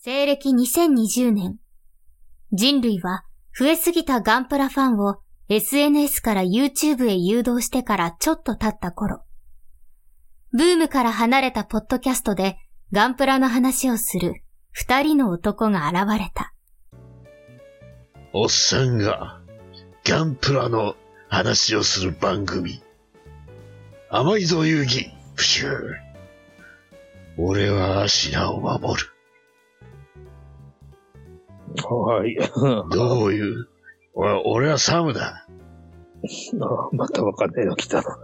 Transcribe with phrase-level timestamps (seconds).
[0.00, 1.56] 西暦2020年、
[2.52, 3.24] 人類は
[3.58, 5.16] 増えすぎたガンプラファンを
[5.48, 9.24] SNS から YouTube へ誘導してからちょっと経った頃、
[10.52, 12.58] ブームから離れたポッドキャストで
[12.92, 16.54] ガンプラの話をする二人の男が現れた。
[18.32, 19.40] おっさんが
[20.04, 20.94] ガンプラの
[21.28, 22.80] 話をする番組。
[24.10, 25.80] 甘いぞ遊戯、プシュー。
[27.36, 29.17] 俺はアシナを守る。
[31.84, 32.36] はい。
[32.90, 33.68] どういう？
[34.14, 35.46] 俺俺はサムだ。
[36.60, 38.18] あ またわかんないの来たな。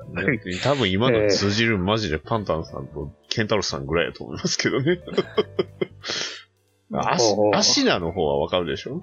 [0.62, 4.98] 多分今の通じるマジでパンタンさんとケンタロスさんぐらいだと思いますけどね。
[6.92, 9.02] アシアシナの方はわかるでしょ？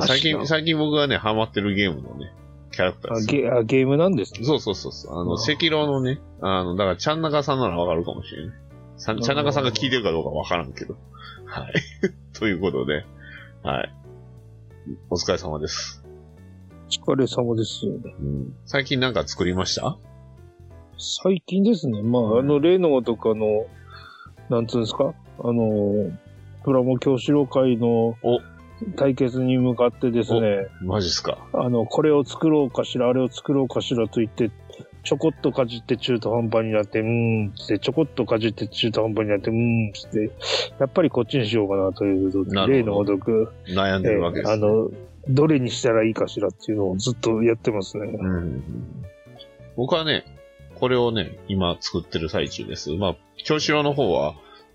[0.00, 2.32] 最近、最近僕がね、ハマってるゲームのね、
[2.72, 3.28] キャラクターです。
[3.28, 4.40] あゲあゲームなんですね。
[4.44, 5.12] そうそうそうそう。
[5.12, 8.56] あの、うん赤狼のね、あの、だから、ちゃんなかさんならわかるかもしれない。
[8.96, 10.96] さちゃんなかさんが聞いてるかどうかわからんけど。
[11.44, 11.72] はい。
[12.32, 13.04] ということで、
[13.66, 13.92] はい。
[15.10, 16.00] お疲れ様です。
[17.04, 17.84] お疲れ様です。
[17.84, 17.90] う
[18.24, 19.98] ん、最近なんか作りました？
[20.96, 23.66] 最近ですね、まあ、あの、例のごとくあの、
[24.50, 25.14] なんつうんですか？
[25.40, 26.12] あの、
[26.62, 28.38] プラモ教師郎会のお。
[28.96, 31.48] 対決に向かってですね、マジっすか？
[31.52, 34.52] あの、これを作ろうかしら、あれを作ろうかしらと言って、
[35.06, 37.06] ちょこっとかじって中途半端になって、うー
[37.44, 40.30] んつって、ちょこっとかじって中途半端になって、うーんつって、
[40.80, 44.50] やっぱりこっちにしようかなということで、例のごとく、悩んでるわけです。
[44.50, 44.90] えーあの、
[45.28, 48.06] どれにしたらいいかしらっていうのをずっとやってますね。
[48.06, 48.64] うん。
[49.76, 50.24] 僕はね、
[50.74, 52.90] これをね、今作ってる最中です。
[52.90, 54.34] まあ、京志郎の方は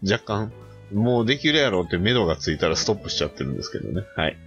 [0.09, 0.53] 若干、
[0.93, 4.05] もうできるやろって目処がついたらストップしちゃってるんですけどね。
[4.15, 4.37] はい。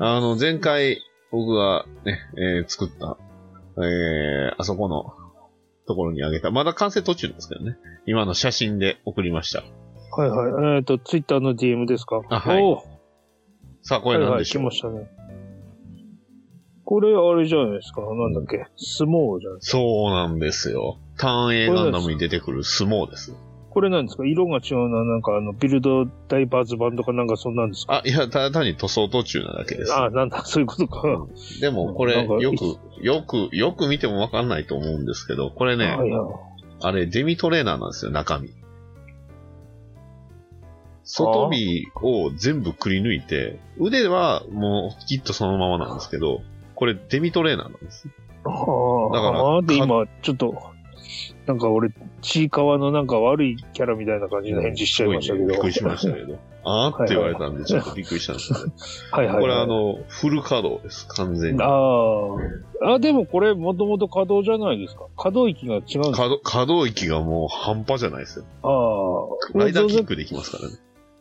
[0.00, 3.16] あの、前回僕がね、えー作った、
[3.84, 5.14] えー、あそこの
[5.86, 7.76] ところにあげた、まだ完成途中ですけどね。
[8.06, 9.62] 今の写真で送りました。
[10.16, 10.76] はいはい。
[10.76, 12.20] えっ、と、ツイッターの DM ですか？
[12.30, 12.80] あはいおー
[13.82, 15.08] さあ、これはいはい、何でしょう、来ましたね。
[16.84, 18.00] これ、あれじゃないですか？
[18.00, 18.66] なんだっけ？
[18.76, 19.78] 相撲じゃないですか。
[19.78, 20.96] そうなんですよ。
[21.18, 23.34] ターン A ガンダムに出てくる相撲です。
[23.78, 24.24] これなんですか？
[24.26, 25.04] 色が違うな。
[25.04, 28.02] なんかあの、ビルドダイバーズ版とかなんかそんなんですか？
[28.04, 29.94] あ、いや、ただ単に塗装途中なだけです。
[29.94, 31.28] あなんだ、そういうことか。
[31.60, 35.96] でも、これ、よく、よく、よく見てもわかんないと思うんですけど、これね。
[36.80, 38.50] あれ、デミトレーナーなんですよ、中身。
[41.04, 46.40] 外尾を全部くり抜いて、腕はもうきっとそのままなんですけど、
[46.74, 48.08] これデミトレーナーなんです。
[48.44, 48.52] ああ、
[49.14, 49.30] だか
[49.68, 50.54] ら今、ちょっと、
[51.46, 55.46] なんか俺、ちいかわのなんか悪いキャラみたいな感じの返事しちゃいましたけど。
[55.46, 56.38] びっくりしましたけど。
[56.64, 58.66] あーって言われたんで、ちょっとびっくりしたんですけど。
[59.16, 59.42] はいはい、はい。
[59.42, 61.62] これあの、フル稼働です、完全に。
[61.62, 61.68] あ
[62.84, 62.94] あ。
[62.94, 65.06] あ、でもこれ、もともと稼働じゃないですか。
[65.16, 66.10] 稼働域が違うんですか？
[66.10, 68.44] 稼働稼働域がもう半端じゃないですよ。
[68.62, 69.58] ああ。
[69.58, 70.74] ライダーキックできますからね。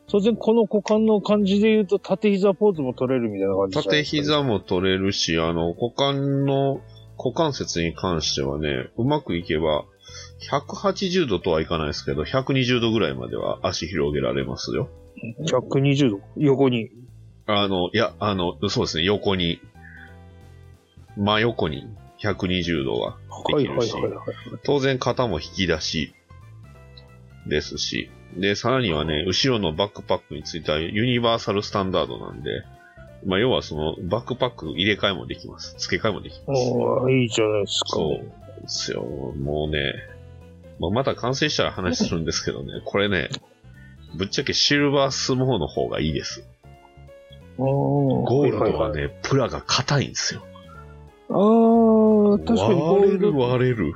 [0.09, 6.79] 当然この股間の感じで言うと、縦膝ポーズも取れるみたいな感じじゃない縦ですか膝も取れるし、あの、股間の、
[7.17, 9.85] 股関節に関してはね、うまくいけば、
[10.51, 14.89] 180度とはいかないですけど、120度ぐらいまでは足広げられますよ。
[15.41, 16.21] 120度？
[16.37, 16.89] 横に？
[17.47, 19.59] あの、いや、あの、そうですね、横に、
[21.17, 21.87] 真横に
[22.21, 23.17] 120度は
[23.47, 23.93] ではいきるし。
[24.63, 26.13] 当然肩も引き出し
[27.47, 32.63] ですし、で、さらにはね、後ろのバックパックについたユニバーサルスタンダードなんで、
[33.25, 35.75] まあ、要はそのバックパック入れ替えもできます。
[35.77, 36.61] 付け替えもできます。
[36.71, 37.89] おーいいじゃないですか。
[37.89, 39.01] そうですよ。
[39.01, 39.93] もうね、
[40.79, 43.29] まあ、また完成したら話するんですけどね、これね、
[44.15, 46.47] ぶっちゃけシルバースモーの方がいいです。
[47.57, 50.41] ゴゴールドはね、プラが硬いんですよ。
[51.29, 53.93] ああ、確かにゴ割れるールド、割れる。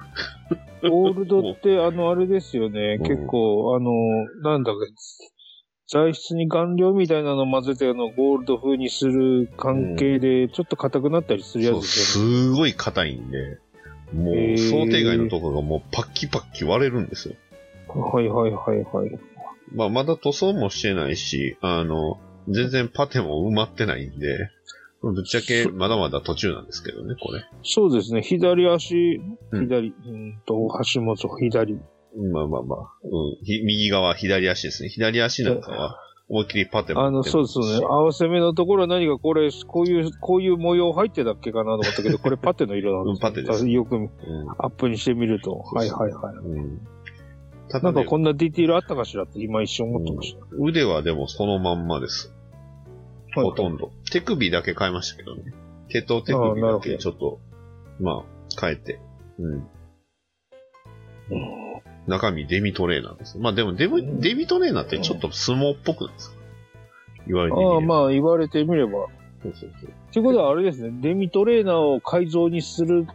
[0.89, 2.97] ゴールドって、あの、あれですよね。
[2.99, 3.91] うん結構、あの、
[4.51, 4.79] なんだか、
[5.91, 12.31] 材質に顔料みたいなの混ぜて、あの、ゴールド風にする関係で、ちょっと硬くなったりするやつですよね。
[12.31, 13.59] すごい硬いんで、
[14.13, 17.35] もう想定外のところがもうパッキパッキ割れるんですよ。
[17.89, 19.19] はいはいはいはい。
[19.75, 24.49] まあまだ塗装もしてないし、あの、全然パテも埋まってないんで、
[25.01, 27.45] ぶっちゃけまだまだ途中なんですけどね、これ。
[27.63, 28.21] そうですね。
[28.21, 29.21] 左足、
[29.51, 31.79] うん左、うんと、橋本、左。
[32.15, 34.89] まあまあまあ、うん、ひ右側左足ですね。
[34.89, 35.97] 左足なんかは
[36.27, 37.85] 思いっきりパテもあの、そうですね。
[37.85, 44.09] 合わせ目のところは何かこれ、こういう、こういう模様入ってたっけかなと思ったけど、 これパテの色なんです、うんパテですよくうん
[44.57, 45.63] アップにしてみると。
[45.65, 46.35] そうそうはいはいはい。
[46.37, 46.87] うん
[47.69, 50.45] ただねなんかこんなディティールあったかしらって今一瞬思ってました。
[50.59, 52.33] 腕はでもそのまんまです。
[53.33, 53.91] はいほとんど。
[54.11, 55.53] 手首だけ変えましたけどね。
[55.87, 57.39] 手と手首だけちょっと、
[58.01, 58.23] まあ、
[58.59, 58.99] 変えて。
[59.39, 59.67] うん。
[62.11, 63.37] 中身デミトレーナーです。
[63.37, 66.35] まあでもデミ、デミトレーナーってちょっと相撲っぽくないですか
[67.25, 67.73] 言われてみれば。
[67.75, 69.07] ああ、まあ言われてみれば。
[69.41, 69.89] そうそうそう。
[69.89, 73.07] っていうことはあれですね、デミトレーナーを改造にする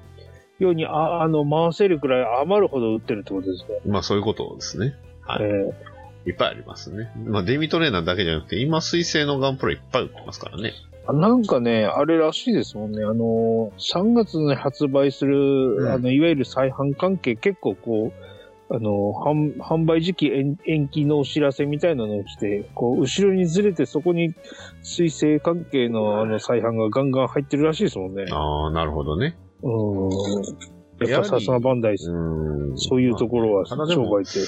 [0.58, 3.80] ように、ああの、回せるくらい余るほど売ってるってことですね。
[3.86, 4.94] まあそういうことですね。
[5.22, 5.96] はいえ
[6.28, 7.12] いっぱいありますね。
[7.24, 10.72] まあデミトレーナーだけじゃなくて、今水星のガンプラいっぱい売ってますからね。
[11.06, 13.04] ーなんかね、あれらしいですもんね。
[13.04, 18.35] あの、3月に発売する、うんあの、いわゆる再販関係、結構こう、
[18.68, 24.34] あの、販販売時期延延期のお知らせみたいなのを来て、こう、後ろにずれてそこに
[24.82, 28.26] 水星関係のあの再販がガンガン入ってるらしいですもんね。
[28.30, 29.36] ああ、なるほどね。
[29.62, 31.08] うん。
[31.08, 32.10] やっぱさすがバンダイです。
[32.10, 32.78] うん。
[32.78, 34.40] そういうところは商売って。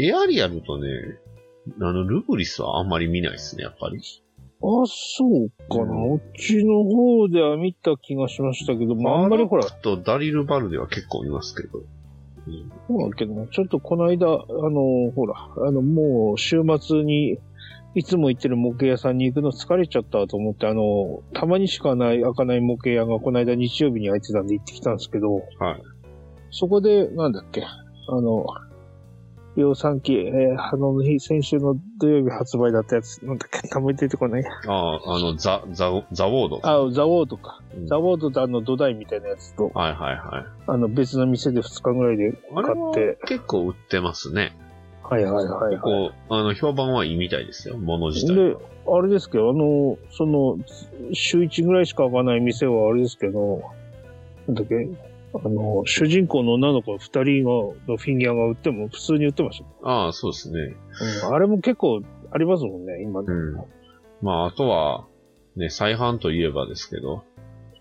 [0.00, 0.88] エアリアルとね、
[1.80, 3.98] あの、ルブリスはあんまり見ないですね、やっぱり。
[3.98, 5.84] あ、そうかな。
[5.84, 11.82] うんうちの方では見た気がしましたけど、まあ、あんまりほら、そとダリル・バルデは結構見ますけど。
[12.46, 15.34] うんうだけどな、ちょっとこの間、あの、ほら、
[15.66, 17.38] あの、もう週末に、
[17.94, 25.42] いつも行ってる模型屋さんに行くの疲れちゃったと思って、あの、たまにしかない、開かない模型屋がこの間日曜日に開いてたんで行ってきたんですけど、はい。
[26.50, 28.44] そこで、なんだっけ、あの、
[29.56, 34.44] 量産機、えーあの日、先週の土曜日発売だったやつ、なんだっけ、名前出てこない。
[34.44, 36.60] ああ、あの、ザ、ザ、ザ・ウォード。
[36.62, 37.60] あ、ザ・ウォードか。
[37.74, 40.44] うんザ・ウォードとあの土台みたいなやつと、はいはいはい。
[40.66, 44.56] あの別の店で2日ぐらいで買って、結構売ってますね。
[45.02, 45.78] はいはいはい、はい。
[45.78, 48.54] こう、あの、評判はいいみたいですよ、物自体で
[48.86, 50.58] は。、あれですけど、あの、その、
[51.12, 53.62] 週1ぐらいしか開かない店はあれですけど、
[54.48, 54.88] なんだっけ、
[55.44, 57.50] あの、主人公の女の子2人が
[57.88, 59.88] のフィギュアが売っても、普通に売ってました。
[59.88, 60.76] ああ、そうですね。
[61.28, 63.20] うん、あれも結構ありますもんね、今。
[63.20, 63.54] うん。
[64.22, 65.06] まあ、あとは、
[65.56, 67.24] ね、再販といえばですけど、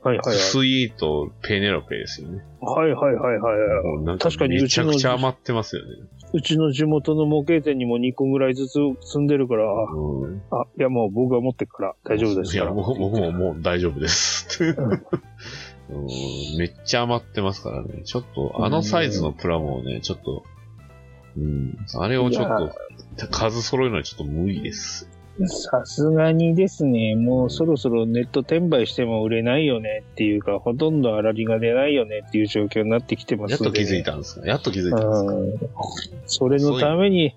[0.06, 0.38] はいはいはい。
[0.38, 2.44] スイート、ペネロペですよね。
[2.62, 3.84] はいはいはいはい。
[3.84, 6.08] もうなん確かにめちゃくちゃ余ってますよね。
[6.32, 10.44] うちの地元の模型店にも2個ぐらいずつ積んでるから、うん。
[10.52, 12.76] あ、いやもう僕が持ってっから大丈夫ですいや、から。
[12.76, 14.48] 僕僕ももう大丈夫です。
[16.58, 18.04] めっちゃ余ってますからね。
[18.04, 20.44] ちょっと、あのサイズのプラモをね、ちょっと、
[21.38, 22.72] うん、あれをちょっ
[23.18, 25.10] と、数揃えるのはちょっと無理です。
[25.48, 34.12] さすがにですね、もうそろそろネット転売しても売れないよねっていうか、ほとんど粗利が出ないよねっていう状況になってきてますやっと気づいた。
[34.12, 34.48] たんですか？
[34.48, 35.34] やっと気づいたんですか？
[35.34, 35.60] うん
[36.26, 37.36] それのために、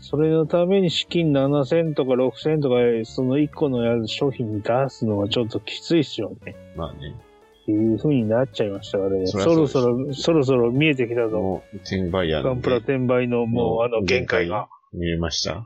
[0.00, 2.74] それのために資金7000とか6000とか、
[3.10, 6.54] その1個の商品に出すのはちょっときついっすよね。
[6.76, 7.14] まあね。
[7.62, 9.26] っていう風になっちゃいましたからね。
[9.26, 11.62] そそろそろ、そろそろ見えてきたぞ。
[11.84, 14.68] 転売ヤーのガンプラ転売のもうあの限界が。
[14.92, 15.60] 見えましたは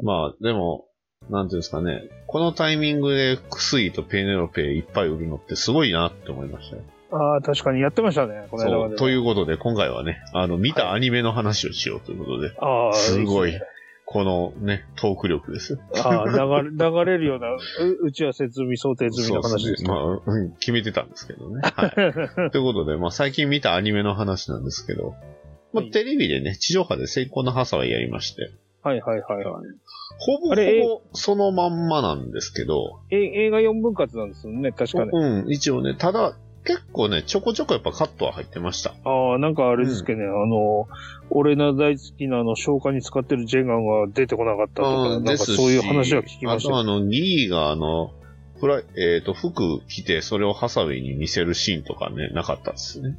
[0.00, 0.84] いまあ、でも、
[1.30, 2.02] なんていうんですかね。
[2.26, 6.82] このタイミングでクスイとペネロペいっぱい売るのってすごいなって思いましたよ。
[7.10, 8.78] ああ、確かにやってましたね、この間。
[8.78, 8.96] まで。
[8.96, 13.66] ということで、今回はね、あの、見たアニメの話をしようということで、ああ、すごいですね
[14.14, 15.80] このね、トーク力ですよ。
[15.96, 17.58] ああ、流れ、流れるような、う
[18.00, 19.88] うちは設備想定済みの話ですね。
[19.88, 21.62] まあ、うん、決めてたんですけどね。
[21.64, 21.90] はい。
[22.52, 25.16] ということで、まあ、最近見たアニメの話なんですけど、
[25.72, 28.52] まあはいテレビでね、地上波で成功のハサウェイやりまして、
[28.84, 29.64] はいはいはいはい。
[30.18, 35.10] ほぼほぼそのまんまなんですけど、え映画4分割なんですよね、確かね。
[35.12, 38.94] うん、一応ね、ただ、結構ね、ちょこちょこやっぱカットは入ってました。
[39.04, 40.88] ああ、なんかあれですけどね、あの、
[41.30, 46.78] 俺の大好きなあの、消化に使ってるジェガンが出てこなかったとか、なんかそういう話は聞きましたよ。
[46.78, 48.12] あとあの、ギーがあの、
[48.60, 53.18] フライ、えっ、と、服着て、それをハサウェイに見せるシーンとかね、なかったですね。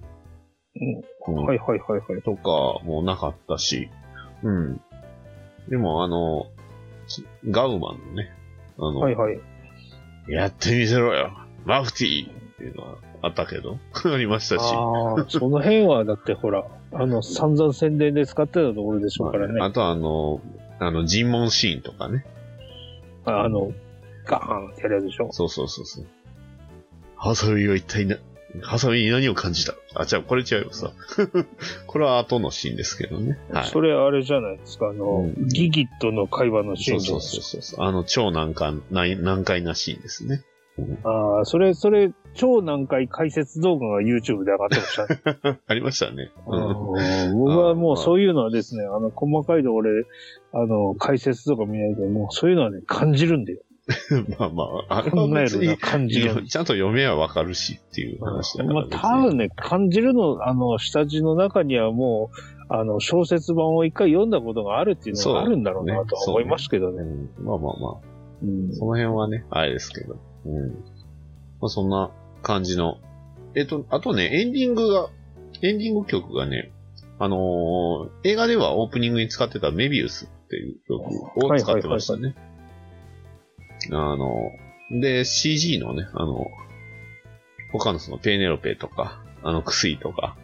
[1.28, 1.36] うん。
[1.36, 2.22] はいはいはいはい。
[2.24, 3.90] とかもなかったし、
[4.44, 4.82] うん。
[5.70, 6.48] でもあの、
[7.50, 8.32] ガウマンのね、
[8.78, 9.40] あの、はいはい。
[10.28, 11.32] やってみせろよ
[11.66, 19.60] マフティーっていうのはあったけど、 ありましたし、ああ、その辺はだってほら、 あの、散々宣伝で使ってたところでしょうからね。
[19.62, 20.42] あとあの、
[20.80, 22.26] あの、尋問シーンとかね。
[23.26, 23.72] ああの、
[24.26, 25.30] ガーンってやるやつでしょ？
[25.32, 26.06] そうそうそうそう。
[27.16, 28.18] ハサウェイは一体な、
[28.62, 29.74] ハサウェイに何を感じた？
[29.96, 30.92] あ、じゃあこれ違いますわ。
[31.88, 33.40] これは後のシーンですけどね。
[33.52, 33.66] はい。
[33.66, 37.86] それあれじゃないですか、あの、うんギギットの会話のシーそうンじゃないですかそうそうそう。
[37.86, 40.44] あの、超難関、難難解なシーンですね。
[41.04, 45.60] ああ、それ、それ、超難解解説動画が YouTube で上がってましたね。
[45.68, 46.32] ありましたね。
[46.46, 50.06] 僕はもうそういうのはですね、あの、細かいと俺、
[50.54, 53.60] あの、解説とか見ないで、もうそういうのはね、感じるんだよ。
[54.40, 58.88] まあまあ、あれは別に、感じるちゃんと読めばわかるしっていう話だからまあ。
[58.90, 62.38] 多分ね、感じるの、あの、下地の中にはもう、
[62.68, 67.04] あの、小説版を一回読んだことがあるっていうのがあるんだろうなとは思いますけどね。
[67.04, 70.18] うんまあまあまあ、うんその辺はね、あれですけど。
[70.46, 70.70] うん。
[70.70, 72.12] まあそんな
[72.46, 72.98] 感じの。
[73.56, 75.10] えっと、あとね、エンディングが、
[75.62, 76.72] エンディング曲がね、
[77.18, 82.36] あのー映画ではオープニングに使ってたメビウスっていう曲を使ってましたね。
[83.92, 84.52] あの、
[85.02, 86.46] で、CG のね、あの、
[87.72, 90.36] 他のそのペーネロペとか、あの、クスイとか、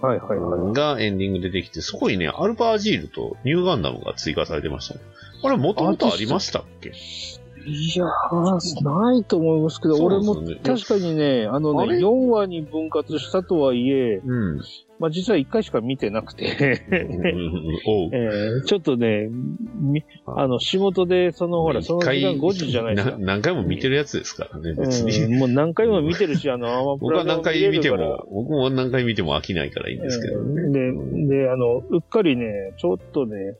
[0.00, 0.72] はいはいはい。
[0.74, 5.00] がエンディングでできて、そこにね、アルパージールとニューガンダムが追加されてましたね。
[5.42, 6.92] これもともとありましたっけ？
[7.66, 14.60] いやー、ないと思いますけど、そうな俺も確かにね、あのね、あれ？4話に分割したとはいえ、うん。
[14.98, 16.44] まあ実は1回しか見てなくて。
[16.50, 19.28] えーちょっとね、
[19.80, 23.16] みあの、仕事で、その、ほら、その時間5時じゃないですか。
[23.18, 25.24] 何回も見てるやつですからね、別に。
[25.24, 30.70] うん、もう何回も見てるし、あの、 アマプ僕は何回見ても、僕も何回見ても飽きないからいいんですけどね。
[30.70, 33.56] で、で、あの、うっかりね、ちょっとね、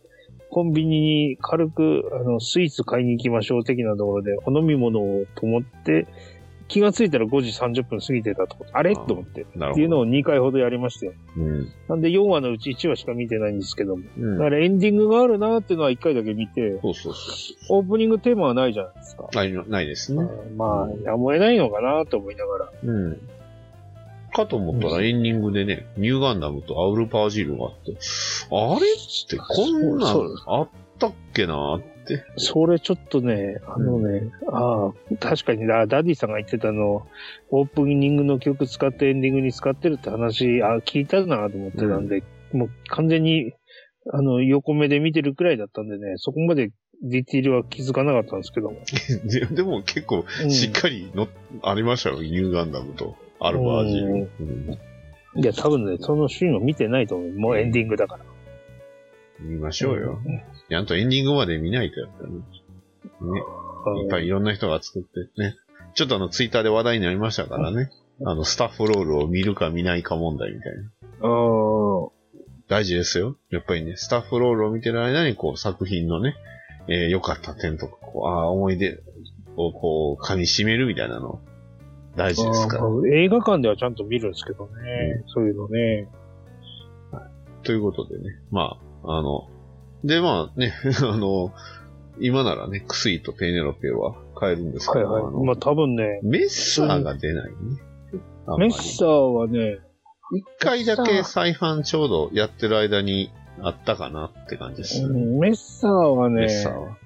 [0.53, 6.07] コンビニに軽く、あの、スイーツ買いに行きましょう的なところで、お飲み物をと思って、
[6.69, 8.57] 気がついたら5時30分過ぎてたと。
[8.73, 8.95] あれ？
[8.95, 9.43] と思って。
[9.43, 11.13] っていうのを2回ほどやりましたよ。
[11.37, 11.73] うん。
[11.89, 14.05] なんで4話のうち1話しか見てないんですけども。
[14.17, 19.29] うんだからエンディングがあるなっていうのは1回だけ見て、そうそうそオープニングテーマはないじゃないですか。
[19.31, 19.37] う。
[19.37, 20.23] ないのないですね。
[20.57, 22.73] まあ、やむを得ないのかなと思いながら。
[22.85, 23.21] うん。
[24.33, 27.97] かと思ったらエンディングでね、ニューガンダムとアウルパージールがあって、
[28.51, 32.25] あれってこんなんあったっけなって。
[32.37, 37.07] それちょっとね、あのね、ああ、確かにあダディさんが言ってたの、
[37.51, 42.09] オープニングの曲使ってエンディングに使ってるって話、あ聞いたなと思ってたん。
[42.09, 43.53] で、もう完全に、
[44.13, 46.71] あの、横目で見てるくらいだったんでね、そこまで
[47.03, 48.79] ディティールは気づかなかったんですけども。
[49.27, 51.29] ででも結構うんしっかりの、
[51.63, 54.31] ありましたよ、ニューガンダムとアルパ・アジール。
[54.41, 54.79] うん
[55.35, 57.33] いや、多分ね、そのシーンを見てないと思う。
[57.33, 58.25] もうエンディングだから。
[59.41, 60.21] 見ましょうよ。
[60.69, 62.37] ちゃんとエンディングまで見ないとやったらね。
[62.37, 62.43] ね。
[64.03, 65.57] いっぱいいろんな人が作ってね。
[65.95, 67.91] ちょっとあの、ツイッターで話題になりましたからね。
[68.25, 70.73] あの、スタッフロールを見るか見ないか問題みたい
[71.23, 71.29] な。
[71.29, 72.09] うん。
[72.69, 73.37] 大事ですよ。
[73.51, 76.37] やっぱりね、スタッフロールを見てる間に、こう、作品のね、
[76.89, 79.03] えー良かった点とか、こう、ああ、思い出
[79.57, 81.41] をこう、噛み締めるみたいなの、
[82.17, 82.85] 大事ですから。
[83.15, 85.25] 映画館ではちゃんと見るんですけどね。
[85.29, 86.09] そういうのね。
[87.63, 89.49] ということでね、まあ、あの、
[90.05, 91.53] で、まあね、 あの、
[92.19, 95.45] 今ならね、クスイとペーネロペは買えるんですけど、はいはい。
[95.45, 97.57] まあ多分ね、メッサーが出ないね。
[98.59, 99.79] メッサーはね、
[100.35, 105.05] 一回だけ再販ちょうどやってる間にあったかなって感じです。
[105.05, 106.97] うんメッサーはね、メッサーは。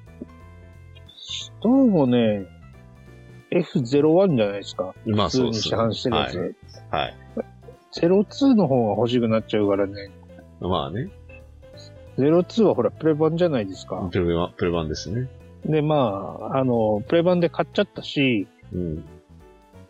[1.63, 2.47] どうもね、
[3.51, 4.95] F01 じゃないですか。
[5.07, 5.77] まあそうですね。
[5.77, 6.39] 販してるやつ。
[6.39, 6.55] はい。
[6.91, 7.15] はい。
[7.93, 10.11] 02の方が欲しくなっちゃうからね。
[10.61, 11.11] まあね、
[12.19, 14.09] 02はほら、プレ版じゃないですか。
[14.11, 15.29] プレ版、プレ版ですね。
[15.65, 19.05] で、まあ、あの、プレ版で買っちゃったし、うん。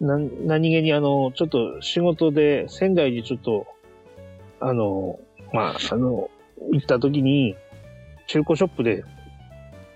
[0.01, 3.67] な、何気にあの、ちょっと仕事で仙台にちょっと、
[4.61, 5.19] あの、
[5.53, 6.31] まあ、あの、
[6.73, 7.57] 行った時に、
[8.27, 9.05] 中古ショップで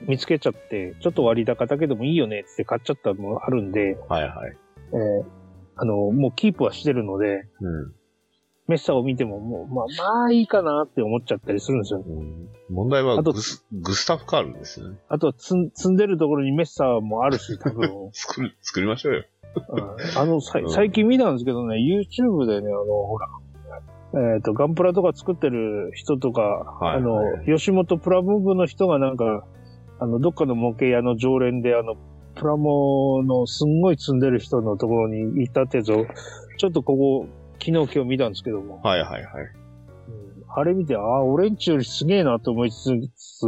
[0.09, 4.57] 見つけちゃって、ちょっと割高だけでもいいよねって買っちゃったのがあるんで、はいはい。
[4.93, 5.41] えー
[5.81, 7.93] あの、もうキープはしてるので、うん。
[8.69, 9.87] メッサを見てももう、まあ、
[10.21, 12.05] まあいいかなって思っちゃったりするんですよ。
[12.07, 14.99] うん問題はあとグスグスタフ・カールですよね。
[15.09, 18.11] あとは積ん積んでるところにメッサもあるし、多分。
[18.15, 19.25] 作る、作りましょうよ。
[19.71, 19.83] うん
[20.17, 23.29] あの、さ最近見たんですけどね、YouTube でね、あの、ほら、
[24.35, 29.45] えっ、と、ガンプラとか作ってる人とか、はいあの、はい吉本プラモ部の人がなんか、
[30.01, 31.95] あの、どっかの模型屋の常連で、あの、
[32.35, 36.07] プラモのすんごい積んでる人のところに行ったってやつを、
[36.57, 37.27] ちょっとここ、
[37.59, 39.23] 昨日今日見たんですけども、はいはいはい。
[39.23, 43.47] うんあれ見て、ああ、俺んちよりすげえなと思いつつ、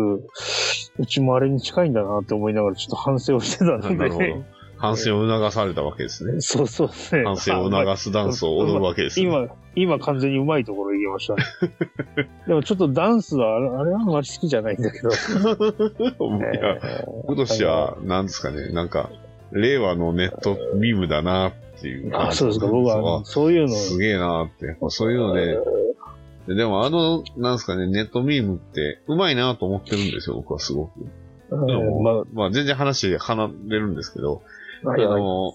[0.99, 4.25] うちもあれに近いんだなって思いながらちょっと反省をしてたので、なるほど。
[4.83, 6.41] 反省を促されたわけですね。
[6.41, 7.23] そうそうですね。
[7.23, 9.27] 反省を促すダンスを踊るわけですね。
[9.27, 9.47] 今、
[9.77, 12.27] 今完全にうまいところ行きましたね。
[12.49, 15.11] でもちょっとダンスは、あれはあんまり好きじゃないんだけど。
[15.11, 15.19] いや、
[17.25, 19.11] 今年は、なんですかね、なんか、
[19.53, 22.11] 令和のネットミームだなっていう。
[22.17, 22.67] あ、そうですか。
[22.67, 25.59] 僕はそそういうの、うすげえなって、そういうので、
[26.49, 30.91] ででもあの、なんですかね、ネットミームって、うまいなと思ってるんですよ、僕はすごく。
[31.03, 35.55] うんでもままあ、全然話離れるんですけど、あ、はいはいあの、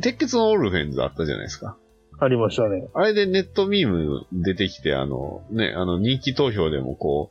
[0.00, 1.76] 鉄血のオルフェンズあったじゃないですか。
[2.18, 2.88] ありましたね。
[2.94, 7.30] あれでネットミーム出てきて、あの、ね、あの、人気投票でもこ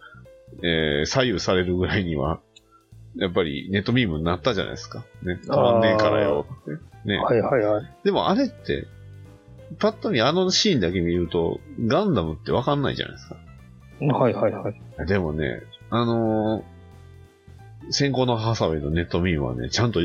[0.61, 2.39] う、えー、左右されるぐらいには、
[3.15, 5.05] やっぱりネットミームになったじゃないですか。
[5.23, 7.07] ね、変わんねえからよって。
[7.07, 7.17] ね。
[7.17, 7.85] はいはいはい。
[8.03, 8.87] でもあれって、
[9.79, 13.35] パッと見あのシーンだけ見ると、ガンダムってわかんないじゃないですか。
[14.17, 15.05] はいはいはい。
[15.07, 16.81] でもね、あのー
[17.89, 19.99] 先行のハサウェイのネットミームはね、ちゃんと、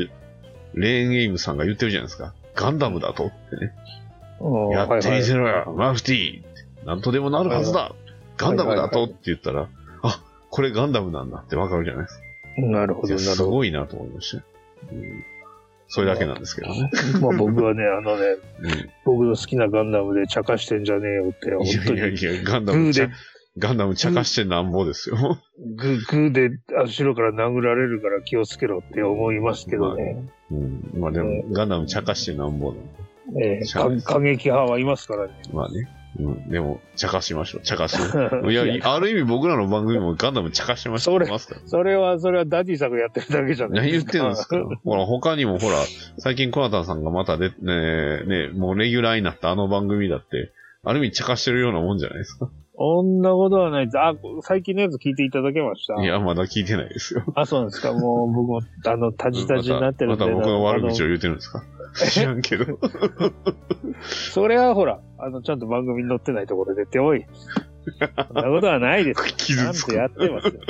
[0.79, 2.33] レーンゲームさんが言ってるじゃないですか。
[2.55, 3.27] ガンダムだと？
[3.27, 3.73] ってね。
[4.39, 7.93] うんやってみせろよ、はいマフティーなんとでもなるはずだ
[8.37, 9.05] ガンダムだと？
[9.05, 9.67] って言ったら、
[10.03, 12.21] あ、これガンダムなんだってわかるじゃないですか。
[12.21, 13.35] はいなるほど、なるほど。
[13.35, 14.43] すごいなと思いましたよ。
[14.91, 15.23] うん
[15.89, 16.89] それだけなんですけどね。
[17.21, 18.25] まあ僕はね、あのね、
[18.59, 21.99] うん僕の好きなガンダムで茶化してんじゃねえよって、本い当に。
[21.99, 23.09] やいやいや、ガンダムちゃ、
[23.57, 25.15] ガンダム茶化してなんぼですよ。
[25.77, 30.29] グー、グーで後ろから殴られるから気をつけろって思いますけどね。
[30.51, 30.91] うん。
[30.95, 32.77] まあでも、ガンダム茶化してなんぼだ。
[33.41, 35.33] ええしゃあないか過激派はいますからね。
[35.53, 35.89] まあね。
[36.19, 36.49] うん。
[36.49, 37.61] でも、茶化しましょう。
[37.61, 38.05] 茶化しよ
[38.43, 38.51] う。
[38.51, 38.63] いや、
[38.93, 41.27] ある意味僕らの番組もガンダム茶化してましそれ。
[41.65, 45.77] それは、それはダディさんがやってるだけじゃない何言ってるんですかほら、他にもほら、
[46.17, 50.51] 最近コナタンさんがまたで、ねねもうレギュラーになったあの番組だって、
[50.83, 52.49] ある意味茶化してるようなもんじゃないですか。
[52.79, 53.97] そんなことはないです。
[53.99, 57.23] あ、最近のやつ聞いていただけましたいや、まだ聞いてないですよ。
[57.35, 57.91] あ、そうなんですか。
[57.93, 60.25] もう僕も、あの、タジタジになってるんで。
[60.25, 61.63] また僕の悪口あを言ってるんですか？
[62.11, 62.65] 知らんけど。
[62.67, 62.77] の
[64.31, 67.25] それはほら、あの、ちゃんと番組に載ってないところでって、おい。
[68.27, 69.25] そんなことはないです。
[69.37, 69.99] ち 傷つく。
[69.99, 70.61] ゃんとやってますよ。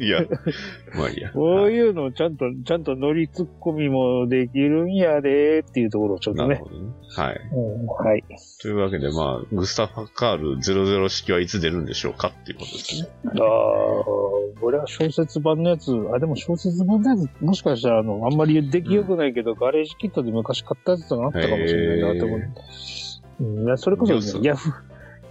[0.00, 0.22] いや、
[0.96, 1.30] まあいいや。
[1.30, 6.54] こういうのをちゃんと、ちゃんと乗りツッコミもできるんやでっていうところをちょっとね。
[6.54, 6.88] なるほどね。
[7.16, 7.40] はい。
[7.52, 8.24] うん、はい。
[8.62, 13.08] というわけで、まあ、グスタファカール00式はいつ出るんでしょうかっていうことですね。
[13.26, 13.36] ああ、
[14.58, 22.46] これは小説版のやつ、あ、でも小説版のやつ、もしかしたら、あの、あんまり出来良くないけど、ガレージキットで昔買ったやつがあったかもしれないなと思って。
[23.40, 24.72] うん、いや、それこそ、ね、ヤフ、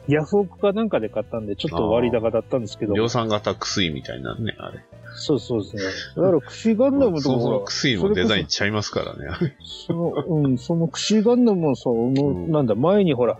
[0.09, 4.83] ヤフオクかなんかで買ったんで、ちょっと割高だったんですけど、量産型薬みたいなね、あれ。
[5.15, 5.83] そうそうですね。
[6.15, 9.55] だから、クシーガンダムとかそもそも薬もデザインちゃいますからね、あれ。
[9.61, 13.37] その、うん、そのクシーガンダムもそう、もううんなんだ、前にほら、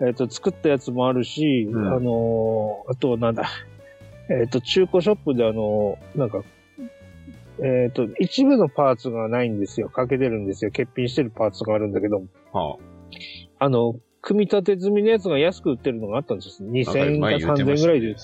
[0.00, 3.48] えっ、と、作ったやつもあるし、うんあのーあと、なんだ、
[4.28, 6.42] えっ、と、中古ショップであのーなんか、
[7.60, 9.88] えっ、と、一部のパーツがないんですよ。
[9.88, 10.70] 欠けてるんですよ。
[10.70, 12.22] 欠品してるパーツがあるんだけど、
[12.52, 12.76] は
[13.58, 13.96] あの、
[14.28, 16.62] 組み立て済みのやつが安く売ってるのがあったんです。
[16.62, 16.66] あ。
[16.66, 18.16] 2000円か前言って3000ましたね円ぐらいで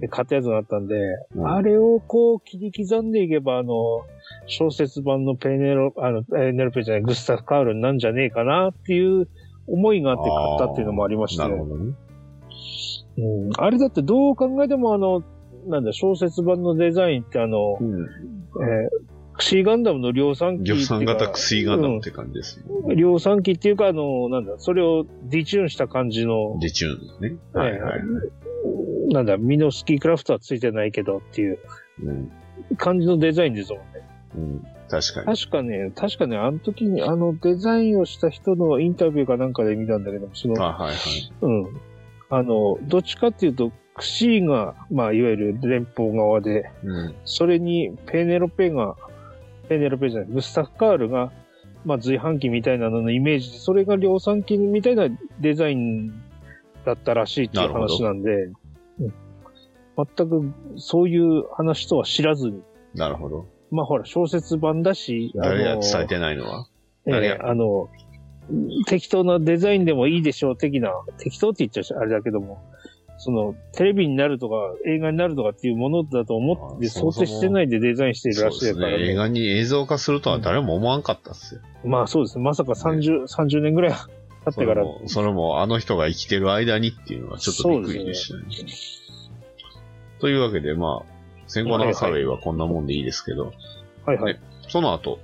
[0.00, 0.96] で買ったやつがあったんで、
[1.34, 3.72] うんあれをこう切り刻んでいけば、あの、
[4.46, 9.28] 小説版のペネロ、あの、ペネロペじゃない、グスタフ・カールになんじゃねえかなっていう
[9.66, 11.94] 思いがあって買ったっていうのもありまして、なるほどね。
[13.16, 15.22] うん、あれだってどう考えてもあの、
[15.66, 18.02] なんだ、小説版のデザインってあの、うん。
[18.02, 19.03] えー
[19.36, 20.64] クシーガンダムの量産機。
[20.64, 22.64] 量産型薬ガンダムって感じですね。
[22.68, 27.36] うん量産機っていうか、あの、なんだ、それをディチューンした感じの、デチューンですね。
[27.54, 28.02] はいはい。
[29.08, 31.58] なんだ、ミノスキークラフトはついてないけどっていう
[32.02, 32.30] うん。
[32.76, 33.86] 感じのデザインですもんね。
[34.36, 34.64] うん。
[34.88, 35.36] 確かに。
[35.38, 40.96] 確かね、確かね、あの時にあのデザインをした人のインタビューかなんかで見たんだけども、その、あ、はいはい。
[41.40, 41.80] うん。
[42.30, 47.14] あの、どっちかっていうと、クシーが、まあ、いわゆる連邦側で、うん。
[47.24, 48.96] それにペネロペが、
[49.68, 51.32] ペネロペじゃない、グスタフ・カールが、
[51.84, 55.08] まあ、随伴機みたいなののイメージで、それが量産機みたいな
[55.40, 56.12] デザイン
[56.84, 58.54] だったらしいっていう話なんで、うん。
[59.96, 62.62] 全くそういう話とは知らずに、
[62.94, 63.46] なるほど。
[63.70, 66.66] まあほら、小説版だし、誰あのが伝えてないのは？
[67.06, 67.88] ええあの、
[68.86, 72.62] 適当なデザインでもいいでしょう的な、適当って言っちゃあれだけども、
[73.24, 74.56] その、テレビになるとか、
[74.86, 79.12] 映画になるとかっていうものだと思って想定してないでデザインしているらしいからね。
[79.12, 81.62] 映画に映像化するとは誰も思わんかったっすよ。
[81.86, 82.44] まあそうですね。
[82.44, 84.82] まさか30、30年ぐらい経ってから。
[84.82, 88.44] それも、それもあの人が生きてる間にっていうのはちょっとびっくりでしたね。
[90.20, 91.14] というわけで、まあ、
[91.46, 93.54] 先行のハサウェイはこんなもんでいいですけど、
[94.04, 94.38] はいはい。
[94.68, 95.18] その後、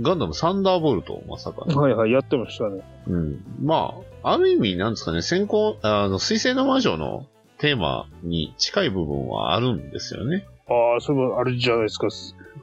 [0.00, 1.62] ガンダムサンダーボルト、まさか。
[1.62, 2.82] はいはい、やってましたね。
[3.06, 3.44] うん。
[3.62, 7.26] まあ、ある意味、なんですかね、先行、あの、水星の魔女の
[7.58, 10.46] テーマに近い部分はあるんですよね。
[10.68, 12.08] ああ、それもあれじゃないですか。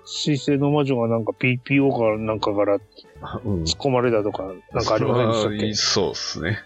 [0.03, 2.79] 水星の魔女がなんか PPO かなんかから
[3.45, 3.63] うん。
[3.63, 5.73] 突っ込まれたとか、なんかありませんでしたっけ？
[5.75, 6.59] そうですね。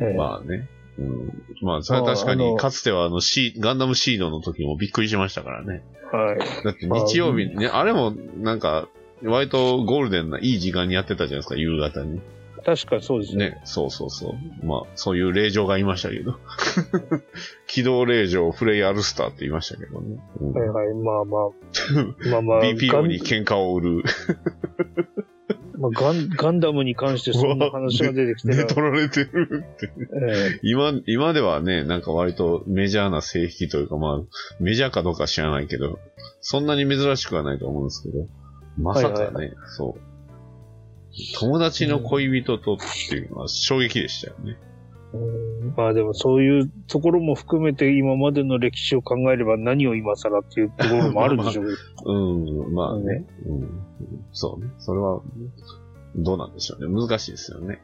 [0.00, 0.68] ええまあね。
[0.98, 1.42] うん。
[1.62, 5.82] まあ、それは確かに、かつてはあの、シーガンダムシードの時もびっくりしましたからね。
[6.12, 6.38] はい。
[6.64, 8.88] だって日曜日、ね、あれもなんか、
[9.24, 12.20] 割とゴールデンないい時間にやってたじゃないですか、夕方に。
[12.64, 13.50] 確かにそうですね。
[13.50, 14.30] ね、そうそうそ
[14.62, 14.66] う。
[14.66, 16.38] まあ、そういう令状がいましたけど。
[17.68, 20.16] 機動令状、フレイアルスターって言いましたけどね。
[20.40, 21.50] うんはいはい、まあまあ。
[22.30, 24.02] まあまあ、ガ BPO ンに喧嘩を売る。
[25.76, 28.56] まあ、ガンガンダムに関してそんな話が出てきてる。
[28.56, 29.92] 寝取られてるって。
[30.30, 34.22] え今、今ではね、なんか割とメジャーな性癖というか、まあ、
[34.60, 35.98] メジャーかどうか知らないけど、
[36.40, 38.26] そんなに珍しくはないと思うんですけど、
[38.78, 40.00] まさかね、はいはいそう。
[41.38, 44.56] 友達の恋人とっていうのは衝撃でしたよね。
[45.76, 51.70] まあでもそういうところも含めて今までの歴史を考えれば何を今更っていうところもあるんでしょうけ
[52.04, 52.12] ど。
[52.12, 53.84] うん、まあね、うん。
[54.32, 54.70] そうね。
[54.78, 55.20] それは、
[56.16, 56.92] どうなんでしょうね。
[56.92, 57.82] 難しいですよね。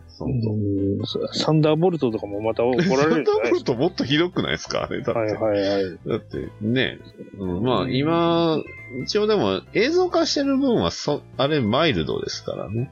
[1.32, 4.84] サンダーボルトとかもまた怒られるんじゃないですともっとひどくないですか？
[4.84, 5.02] あれ。
[5.02, 5.34] だって。
[5.34, 5.98] かはいはいはい。
[6.06, 6.98] だってね、
[7.38, 8.62] うん、まあ今、
[9.02, 12.90] 一応でも映像化してる分はそ、あれマイルドですからね。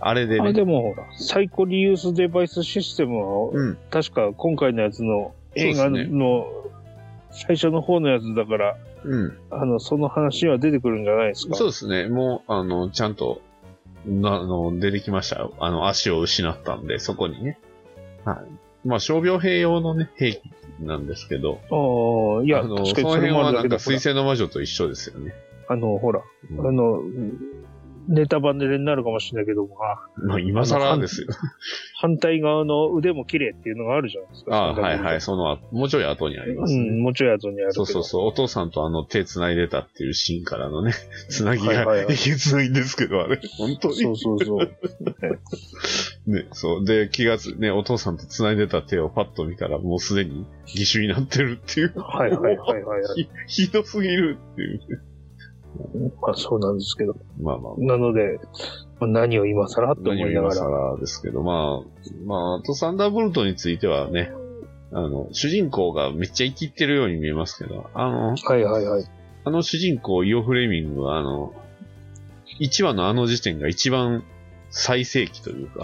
[0.00, 0.52] あれであ、ね。
[0.52, 3.78] でもほら、サイコリユースデバイスシステムは、うん。
[3.90, 6.46] 確か今回のやつの映画の
[7.30, 9.38] 最初の方のやつだから、うん。
[9.50, 11.54] あの、その話は出てくるんじゃないですか？
[11.54, 12.08] そうですね。
[12.08, 13.40] もう、あの、ちゃんと、
[14.06, 15.54] な、あの、出てきましたよ。
[15.58, 17.58] あの、足を失ったんで、そこにね。
[18.24, 18.88] はい。
[18.88, 20.42] まあ、傷病兵用のね、兵器
[20.80, 25.34] なんですけど、ああ、いや、あの、確その辺はなんか、水星の魔女と一緒ですよね。
[25.68, 27.00] あの、ほら、うんあの、
[28.08, 31.28] ネタバレになるかもしれないけども、あまあ、今更ですよ。
[31.96, 34.56] 反対側の腕も綺麗っていうのがあるじゃないですか。
[34.56, 35.20] ああ、はいはい。
[35.20, 36.88] そその、もうちょい後にありますね。
[36.88, 37.72] うん、もうちょい後にある。
[37.72, 38.26] そうそうそう。
[38.26, 40.92] お父さんとあの手繋いでたっていうシーンからのね、
[41.30, 43.40] 繋ぎがえげつないんですけど、あれ。
[43.56, 43.94] 本当に。
[43.94, 44.76] そうそうそう。
[46.26, 46.84] ね、そう。
[46.84, 51.92] で、気がつ、ね、お父さんと繋いでた手をパッと見たら、もうすでに義手になってるっていう。
[51.96, 53.28] はいはいはいはいはい。
[53.46, 54.80] ひひどすぎるっていう。
[56.20, 57.16] まあそうなんですけど。
[57.40, 57.74] まあまあ。
[57.78, 58.38] なので、
[59.00, 60.54] まあ、何を今更と思何をいながら。
[60.54, 64.32] 今更ですけど、まあ、まあ、あとサンダーボルトについてはね、
[64.92, 69.04] あの、主人公がめっちゃ生きってるように見えますけど、あの、はいはいはい。
[69.44, 71.52] あの主人公、イオ・フレミングは、あの、
[72.60, 74.24] 1話のあの時点が一番
[74.70, 75.82] 最盛期というか、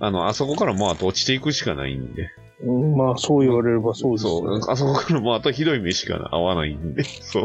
[0.00, 4.30] あの、あそこからもうあと落ちていくしかないんで、うんまあそう言われればそうですね。
[4.30, 7.42] そう、あそこからもうあとひどい目しか合わないんで、 そう。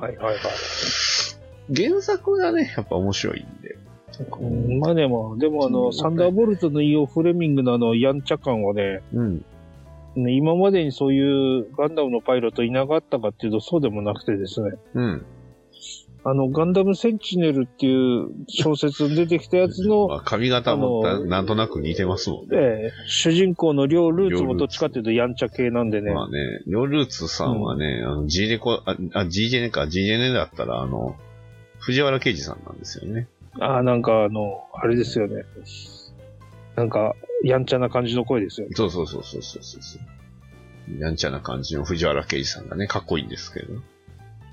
[0.00, 0.36] はいはいはい。
[1.74, 3.76] 原作がね、やっぱ面白いんで。
[4.40, 9.44] うんまあでも、でもあの、サンダーボルトのイオ・フレミングのあの、やんちゃ感はね、うん。
[10.16, 14.72] ね今までにそういうガンダムのパイロットいなかったかっていうとそうでもなくてですね。
[14.94, 15.26] うん。
[16.30, 22.48] あの、ガンダムセンチネルっていう小説に出てきたやつの、 まあ、髪型もなんとなく似てますもんね。
[22.52, 26.12] ええ主人公の両ルーツもどっちかっていうとやんちゃ系なんでね。
[26.12, 31.16] まあね、ヨルーツさんはね、あの、G レコ、あ、あ GJN か、GJN だったら、あの、
[31.78, 33.28] 藤原啓治さんなんですよね。
[33.60, 35.44] ああ、なんかあの、あれですよね。
[36.76, 38.74] なんか、やんちゃな感じの声ですよね。
[38.74, 41.00] そうそうそうそうそうそう。
[41.00, 43.74] やんちゃな感じの藤原啓治さんがね、かっこいいんですけど。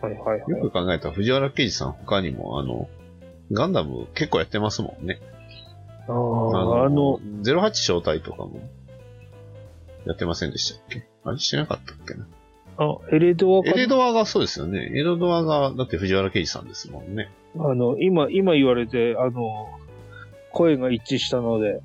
[0.05, 0.51] はいはいはい。
[0.51, 2.89] よく考えたら藤原啓治さん他にも、あの、
[3.51, 5.19] ガンダム結構やってますもんね。
[6.07, 8.59] ああ、あの、、08招待とかも、
[10.05, 11.07] やってませんでしたっけ？
[11.23, 12.27] あれしてなかったっけな？
[12.77, 14.79] あ、エレドアかエレドアがそうですよね。
[14.79, 17.31] エレドアが、だって藤原啓治さんですもんね。
[17.57, 19.69] あの、今、今言われて、あの、
[20.51, 21.81] 声が一致したので、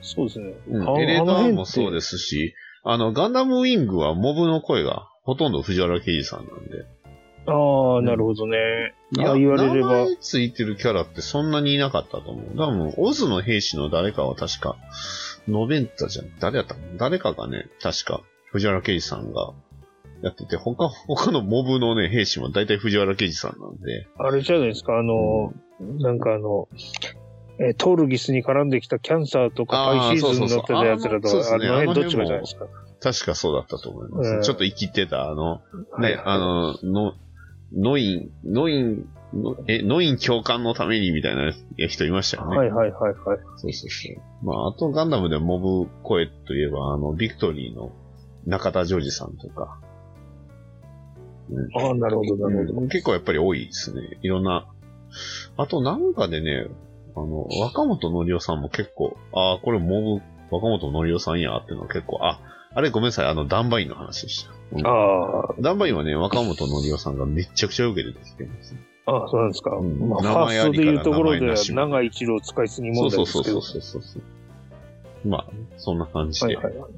[0.00, 0.54] そうですね。
[0.68, 6.86] うんあエレドアもそうですし、あの、ガンダムウィングはモブの声がほとんど藤原啓治さんなんで。
[7.44, 8.94] ああ、なるほどね。
[9.18, 12.56] ああ言われれば名前ついてるキャラってそんなにいなかったと思う。
[12.56, 14.76] 多分、オズの兵士の誰かは確か、
[15.46, 16.30] ノベンタじゃん。
[16.40, 19.52] 誰やったの誰かがね、確か、藤原啓治さんが
[20.22, 24.08] やってて、他、他のモブのね、兵士も大体藤原啓治さんなんで。
[24.16, 26.68] あれじゃないですか、あの、なんかあの、
[27.60, 32.66] えートールギスに絡んできたキャンサーとかパイシーズに乗ってたやつらとか、あの辺どっちかじゃないですか。
[33.00, 34.30] 確かそうだったと思います。
[34.30, 35.62] うんちょっと生きてた、あの、ね、
[36.00, 37.14] はいあの、の、
[37.72, 41.52] ノイン、ノイン、のえ、ノイン教官のためにみたいな
[41.88, 42.56] 人いましたよね。
[42.56, 43.38] はいはいはいはい。
[43.56, 44.46] そうそうそう。
[44.46, 47.92] まあ、あとガンダムでモブ声といえば、あの、ビクトリーの
[48.46, 49.80] 中田ジョージさんとか。
[51.50, 52.80] うんああ、なるほどなるほど。
[52.80, 54.18] うん結構やっぱり多いですね。
[54.22, 54.66] いろんな。
[55.58, 56.66] あとなんかでね、
[57.14, 62.40] あの、若本のりおさんも結構、ああ、これモブ、若本のりおさんやってのは結構、あ、
[62.74, 64.50] あれごめんなさい、あの、ダンバインの話でした。
[64.72, 68.80] うんあダンバインはね、若本のりおさんがめっちゃくちゃ受けてきてるんですね。
[69.06, 69.70] あ、ああ、そうなんですか。
[69.70, 73.60] うんまあ、フ名ァーストでいうところでは長一郎使いすぎそう問題そうそうですけど。
[73.62, 75.28] そうそうそう。
[75.28, 75.46] まあ、
[75.78, 76.56] そんな感じで。
[76.56, 76.92] はいはいはい。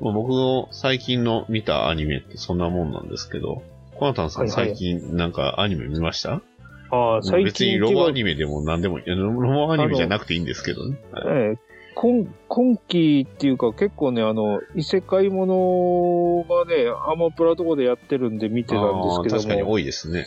[0.00, 3.62] まあ僕の最近の見たアニメってそんなもんなんですけど、
[3.94, 6.42] コナタンさんはいはい最近なんかアニメ見ました、
[6.90, 9.04] ああ、最別に近一番ロボアニメでも何でもいい。
[9.06, 10.98] ロボアニメじゃなくていいんですけどね。
[11.12, 19.72] はいええ今今期っていうか結構ね、あの、異世界ものがね、アマプラとかでやってるんで見てたんですけあー確かにども。
[19.72, 20.26] 多いですね。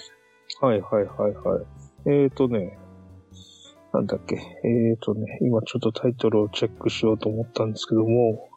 [0.62, 1.65] はいはいはいはい。
[2.08, 2.78] えーとね、
[3.93, 4.36] なんだっけ。
[4.36, 8.49] えーとね、今ちょっとタイトルをチェックしようと思ったんですけども、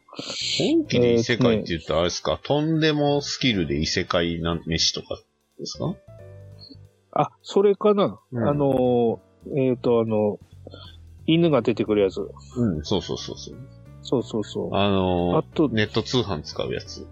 [0.59, 5.19] 本気で異世界って言ったらあれですか、とんでもスキルで異世界な飯とか
[5.59, 5.95] ですか？
[7.13, 9.21] あ、それかな、うんあの、
[9.57, 10.39] えーとあの、
[11.29, 12.21] 犬が出てくるやつ。
[12.57, 13.57] うん、そうそうそうそう。
[14.03, 14.75] そうそうそう。
[14.75, 17.07] あのーあと、ネット通販使うやつ。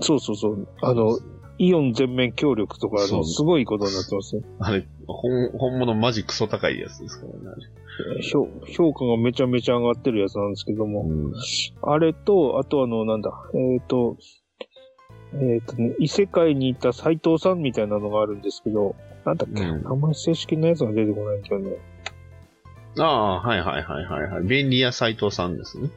[0.00, 0.66] そうそうそう。
[0.80, 1.18] あの、
[1.58, 4.42] イオン全面協力とかそうの、すごいことになってますよ。
[4.58, 7.38] あれ、本、本物マジクソ高いやつですからね。
[7.44, 11.02] あれ評評価がめちゃめちゃ上がってるやつなんですけども。
[11.02, 11.32] うん。
[11.82, 14.16] あれと、あとあの、なんだ、えっ、と、
[15.34, 21.76] えっ、とね、異世界にいた斎藤さんみたいなのがあるんですけど、なんだっけ、うんまり正式なやつが出てこないんだよね。
[22.98, 24.44] ああ、はいはいはいはいはい。
[24.44, 25.90] 便利屋斎藤さんですね。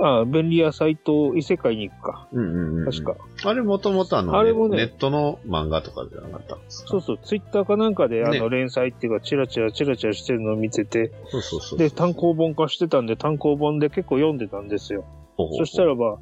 [0.00, 2.28] ああ、便利屋斎藤異世界に行くか。
[2.32, 2.84] うんうんうん。
[2.90, 3.16] 確か。。
[3.44, 6.88] あれもともとあの、あれもねネットの漫画とかじゃなかったんですか？
[6.88, 11.78] そうそう、ツイッターかなんかで、あねの、連載っていうか、チラチラチラチラしてるのを見てて、そうそうそう。
[11.78, 15.04] で、単行本化してたんで、単行本で結構読んでたんですよ。
[15.36, 16.18] ほうほうほうそしたらば、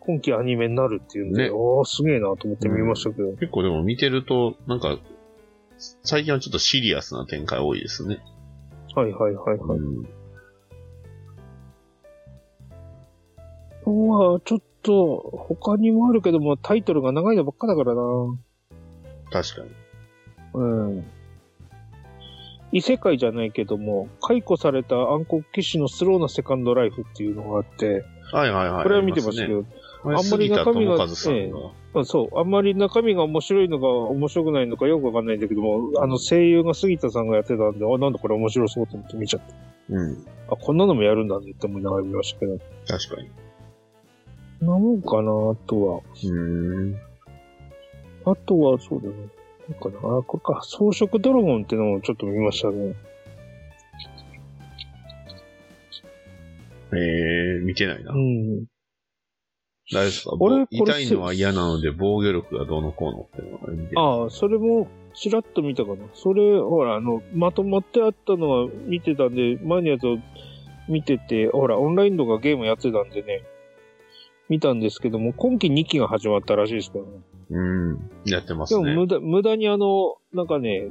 [0.00, 3.30] 今期アニメになるっていうんで、ねおー、すげえなと思って見ましたけど。
[3.32, 4.98] 結構でも見てると、なんか、
[6.02, 8.18] 最近はちょっとシリアスな展開多いですね。
[8.94, 9.78] はいはいはいはい。
[9.78, 10.06] う
[13.90, 14.08] ん。
[14.08, 15.16] まあ、ちょっと、
[15.48, 18.00] 他にもあるけども、タイトルが長いのばっかだからな。
[19.30, 19.70] 確かに。
[20.54, 21.04] うん。
[22.72, 28.82] 異世界じゃないけども、解雇された暗黒騎士のスローなセカンドライフっていうのがあって、はいはいはい。
[28.84, 30.34] これは見てましたけど、ありますね。
[30.34, 32.00] あんまり中身が杉田智和さんが。
[32.00, 39.54] あそう、あんまり中身が面白いのか面白くないのかよくわかんないんだけども、あの声優が杉田さんがやってたんで、あ、なんだこれ面白そうと思って見ちゃって。
[39.90, 40.26] うん。
[40.48, 42.58] あ、こんなのもやるんだねって思いながら見ましたけど。
[42.86, 43.30] 確かに。
[44.60, 45.98] なもんかな、あとは。
[45.98, 46.96] うーん。
[48.24, 49.14] あとは、そうだね。
[49.68, 52.94] なんかな、あ、これか、装飾ドラゴンってのもちょっと見ましたね。
[56.92, 58.16] ええー、見てないなう。
[58.18, 58.66] ん。
[59.92, 65.96] 大丈夫ですか俺これ痛いのは嫌なので防御力がどうのこうのってのが見てああ、それも、ちらっと見たかな。
[66.14, 70.18] それ、ほら、あの、まとまってあったのは見てたんで、前のやつを
[70.88, 73.42] 見てて、ほら、オンラインとかゲームやってたんでね、
[74.48, 77.10] 見たんですけども、今期2期が始まったらしいですからね。
[77.50, 78.10] うん。
[78.26, 78.94] やってまですもね。
[78.94, 80.88] 無駄、無駄にあの、なんかね、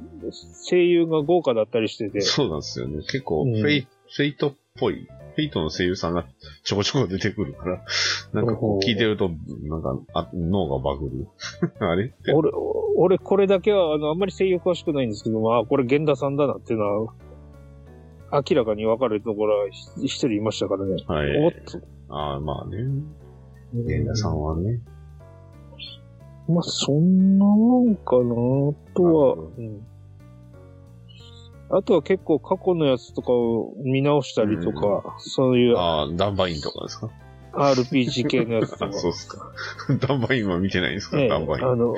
[0.70, 3.02] 声優が豪華だったりしてて、そうなんですよね。
[3.04, 5.08] 結構、うんフェイ、フェイトっぽい。
[5.40, 6.26] フェイトの声優さんが
[6.64, 7.82] ちょこちょこ出てくるから、
[8.34, 9.30] なんかこう聞いてると、
[9.64, 11.28] なんか、あ脳がバグる。
[11.80, 12.08] あれ？
[12.08, 12.34] って。
[12.34, 12.52] 俺、
[12.98, 17.14] 俺これだけは、あの、あんまり声優詳しくないんですけども、あ、これ源田さんだなっていうのは、
[18.32, 20.98] 明らかに分かるところは一一人いましたからね。
[21.08, 21.46] はい。
[21.46, 21.80] おっと。
[22.10, 22.78] ああ、まあね。
[23.74, 24.82] 源田さんはね。
[26.50, 28.24] まあ、そんなもんかな。
[28.24, 29.89] あとは、うん。
[31.72, 37.10] あとは結構過去のやつとかを見直したりとか、そういうああ、ダンバインとかですか
[37.54, 38.94] ？RPG 系のやつとかあ。
[38.98, 39.52] そうっすか。
[40.08, 41.66] ダンバインは見てないんですか、ええダンバイン。
[41.66, 41.96] あの、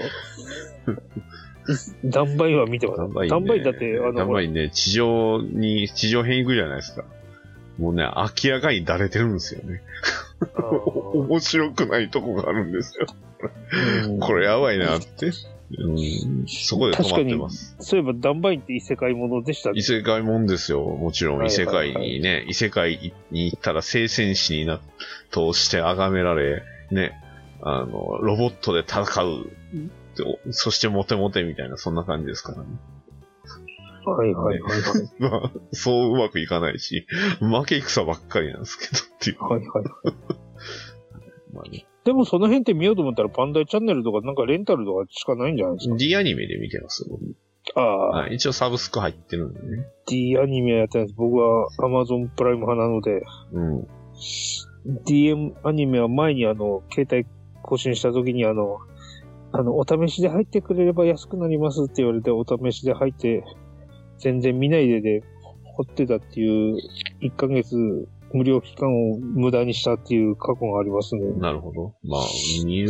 [2.05, 2.97] ダンバインは見てます。
[2.99, 3.29] ダンバイン、ね。
[3.29, 7.05] ダンバインだって、あの、ダンバインね、地上に、地上編行くじゃないですか。
[7.77, 9.81] もうね、明らかにだれてるんですよね。
[11.13, 13.05] 面白くないとこがあるんですよ。
[14.05, 15.31] うんこれやばいなって。
[15.77, 17.75] うん、そこで止まってます。
[17.79, 20.81] そういえばダンバインって異世界ものでしたね異世界もんですよ。
[20.83, 24.79] もちろんはい異世界はいにね、異世界に行ったら聖戦士にな、
[25.29, 27.13] として崇められ、ね、
[27.61, 29.49] あの、ロボットで戦う。
[30.51, 32.65] そしてモテモテみたいな、そんな感じですからね。
[34.05, 35.11] はいはいはいはい。
[35.19, 37.07] まあ、そううまくいかないし、
[37.39, 39.43] 負け戦ばっかりなんですけどっていう。
[39.43, 39.85] はいはい。
[41.53, 47.21] まあね、でもその辺って見ようと思ったらパンダイチャンネルとかなんかレンタルとかしかないんじゃないですか？D アニメで見てます、僕
[47.75, 49.85] ああ、はい一応サブスク入ってるんでね。
[50.07, 51.17] D アニメやってるんです。
[51.17, 53.87] 僕は Amazon プライム派なので、うん。
[55.05, 57.27] DM アニメは前にあの、携帯
[57.61, 58.79] 更新した時にあの、
[59.53, 63.43] あの、お試しで入ってくれれば安くなりますって言われて、お試しで入って、
[64.17, 65.23] 全然見ないでで、
[65.63, 66.77] 掘ってたっていう、
[67.21, 71.31] 1ヶ月無料期間を無駄にしたっていう過去がありますね。
[71.37, 71.93] なるほど。
[72.03, 72.21] まあ、
[72.65, 72.85] 見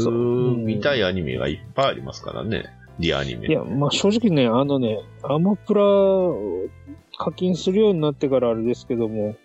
[0.64, 2.66] 見たいアニメがいっぱいありますからね。
[3.00, 3.48] リアニメ。
[3.48, 5.82] いや、まあ正直ね、あのね、アマプラ
[7.18, 9.36] 課金するようになってからあれですけども、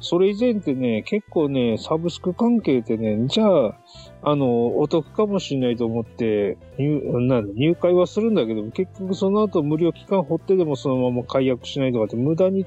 [0.00, 3.74] それ以前ってね、結構ね、サブスク関係ってね、じゃあ、
[4.22, 12.64] あの、お得かもしれないと思って、入、なんだ入会はするんだけども、結局その後無料期間掘ってでもそのまま解約しないとかって無駄に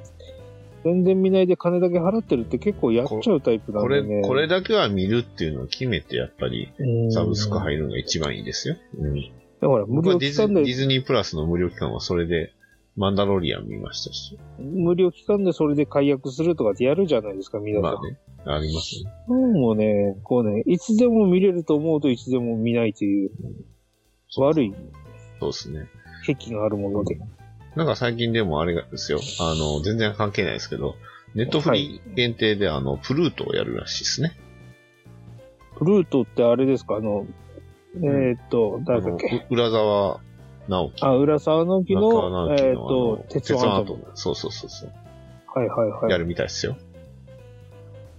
[0.84, 4.22] 全然見ないで金だけ払ってるって結構やっちゃうタイプなんこれ、でね。
[4.28, 8.76] これだけは見るっていうのを決めて、やっぱり、うんサブスク入るのが一番いいですよ。
[8.98, 9.16] うん。
[9.16, 12.52] だから無料期間でディズニープラスの無料期間はそれで、
[12.98, 14.38] マンダロリアン見ましたし。
[14.60, 17.94] 無料期間でそれで解約するとかってやるじゃないですか、皆さん。
[17.94, 19.12] まあね、ありますね。
[19.28, 23.32] もうね、こうね、いつでも見れると思うといつでも見ないという
[24.38, 24.74] 悪い
[25.40, 25.88] そうですね。
[26.24, 27.20] 癖があるもので。
[27.76, 29.20] なんか最近でもあれがですよ。
[29.40, 30.96] あの、全然関係ないですけど、
[31.36, 34.38] ネットフリー限定であの、プルートをやるらしいですね。
[35.78, 36.96] プルートってあれですか？
[36.96, 37.26] あの、
[37.96, 39.48] えーっと、誰だっけ？
[39.50, 40.20] 浦沢
[40.68, 41.06] 直樹。
[41.06, 44.06] あ、浦沢直樹の、えーっと、鉄腕アトム。
[44.16, 44.92] そうそうそうそう。
[45.56, 46.12] はいはいはい。
[46.12, 46.78] やるみたいですよ。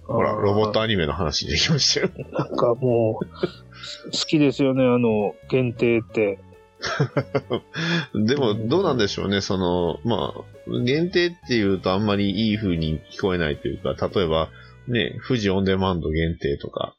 [0.05, 2.09] ほら、ロボットアニメの話できましたよ。
[2.31, 6.39] なんかもう、好きですよね、あの、限定って。
[8.13, 14.49] でも、どうなんでしょうね、その、まあ、限定っていうとあんまりいい風に聞こえないというか、例えば、
[14.87, 16.95] ね、富士オンデマンド限定とか、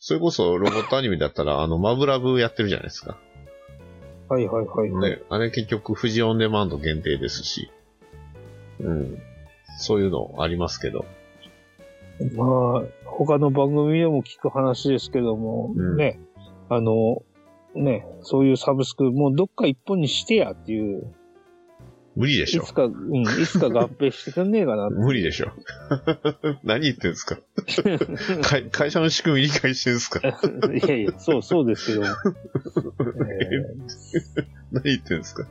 [0.00, 3.18] それこそロボットアニメだったら、あの、マブラブやってるじゃないですか。
[4.28, 5.10] はいはいはいはい。
[5.10, 7.70] ね、あれ結局富士オンデマンド限定ですし、
[8.80, 9.22] うん。
[9.78, 11.04] そういうのありますけど。
[12.34, 12.44] ま
[12.80, 16.20] あ、他の番組でも聞く話ですけども、うんね、
[16.68, 17.22] あの、
[17.74, 21.12] ね、そういうサブスク、もうどっか一本にしてやっていう、
[22.14, 22.74] 無理でしょいつ。
[22.74, 24.90] か、うん、いつか合併してくんねえかな。
[24.90, 25.50] 無理でしょ。
[26.62, 27.38] 何言ってんすか
[28.42, 32.04] 会会社の仕組み理解してんすかいやいや、そう、そうですけど。
[32.04, 32.08] え
[34.72, 35.48] 何言ってんすか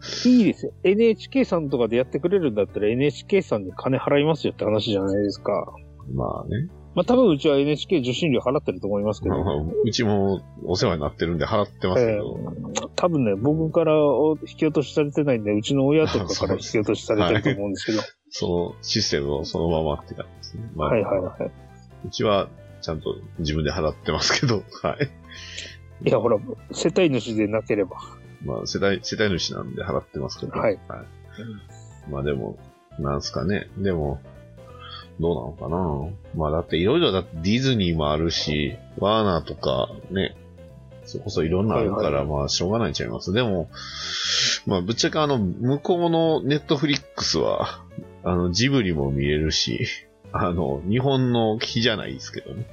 [0.00, 0.72] ーいいですよ。
[0.84, 5.74] NHK さんとかでやってくれるんだったら NHK さんに金払いますよって話じゃないですか。
[6.14, 6.68] まあね。
[6.94, 9.34] まあ多分うちは NHK 受信料払ってると思いますけど。
[9.84, 12.34] うちもお世話になってるんで払ってますけえど。
[12.34, 18.00] ー多分ね、僕から引き落としされてないんで、うちの親とかから引き落としされてると思うんですけど。
[18.30, 20.70] そのシステムをそのままって感じですね。
[20.74, 21.50] まあ、はいはいはい。
[22.06, 22.48] うちは
[22.80, 25.10] ちゃんと自分で払ってますけど、はい。
[26.06, 26.38] いや、ほら、
[26.72, 27.96] 世帯主でなければ。
[28.44, 30.52] まあ、世代、世帯主なんで払ってますけど。
[30.52, 30.78] はい。
[32.10, 32.56] まあでも、
[32.98, 33.68] なんすかね。
[33.78, 34.20] でも、
[35.20, 36.10] どうなのかな？
[36.36, 40.36] まあだっていろいろだってディズニーもあるし、ワーナーとかね、
[41.04, 43.32] それこそいろんなあるから、はいまあしょうがないんちゃいます？
[43.32, 43.68] でも、
[44.66, 47.84] まあぶっちゃけあの、向こうのネットフリックスは、
[48.22, 49.86] あの、ジブリも見れるし、
[50.32, 52.66] あの、日本の日じゃないですけどね。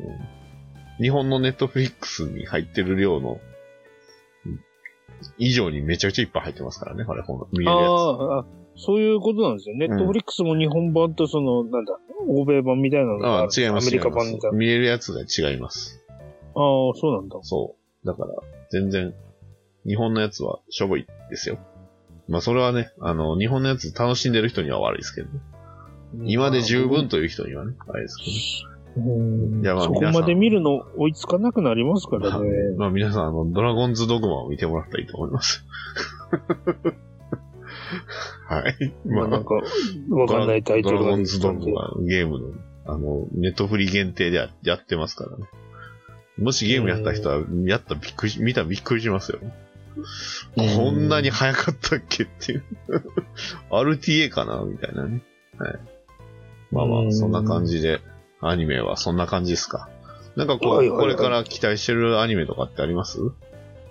[0.00, 0.42] うん
[0.98, 3.51] 日本のネットフリックスに入ってる量の、うん
[5.38, 7.78] 以上にめちゃくちゃいっぱい入ってますからね、これ、ほん見れるやつ。
[7.80, 8.44] ああ、
[8.76, 9.76] そういうことなんですよ。
[9.76, 13.88] ネットフリックスも日本版とその、なんだ、欧米版みたいなのがあ違います。
[13.88, 14.56] アメリカ版みたいな。
[14.56, 16.04] 見れるやつが違います。
[16.08, 17.38] ああ、そうなんだ。
[17.42, 18.06] そう。
[18.06, 18.34] だから、
[18.70, 19.14] 全然、
[19.86, 21.58] 日本のやつはしょぼいですよ。
[22.28, 25.40] まあ、それはね、あの、日本のやつ楽しんでる人には悪いですけどね。
[26.24, 28.30] 今で十分という人にはね、あれですけど
[28.68, 28.71] ね。
[29.62, 32.50] やまあそこまで見るの追いつかなくなりますからまあね。
[32.76, 35.64] まあ、皆さん、あの、ドラゴンズドグマを見てもらったらいいと思います。
[38.48, 38.92] はい。
[39.06, 39.54] まあなんか、
[40.10, 42.48] わかんないタイトルがドラゴンズドグマ、ゲームの、
[42.86, 45.44] あの、ネットフリ限定でややってますからね。
[46.38, 49.38] もしゲームやった人は、やったらびっくりし、見たらびっくりしますよ。
[50.56, 52.64] こんなに早かったっけっていう。
[53.70, 55.22] RTA かなみたいなね。
[55.58, 55.78] はい。
[56.70, 58.00] まあまあ、うんそんな感じで、
[58.42, 59.88] アニメはそんな感じですか？
[60.36, 63.18] なんかこう、はいはいはいこれから期待してるアニメとかってあります？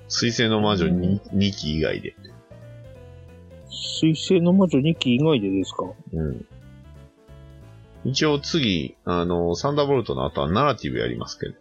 [0.07, 2.15] 水星の魔女 2, 2期以外で。
[3.69, 5.85] 水星の魔女2期以外でですか？
[6.13, 6.45] うん。
[8.03, 11.55] 一応次、あの、サンダーボルトの後はナラティブやりますけど。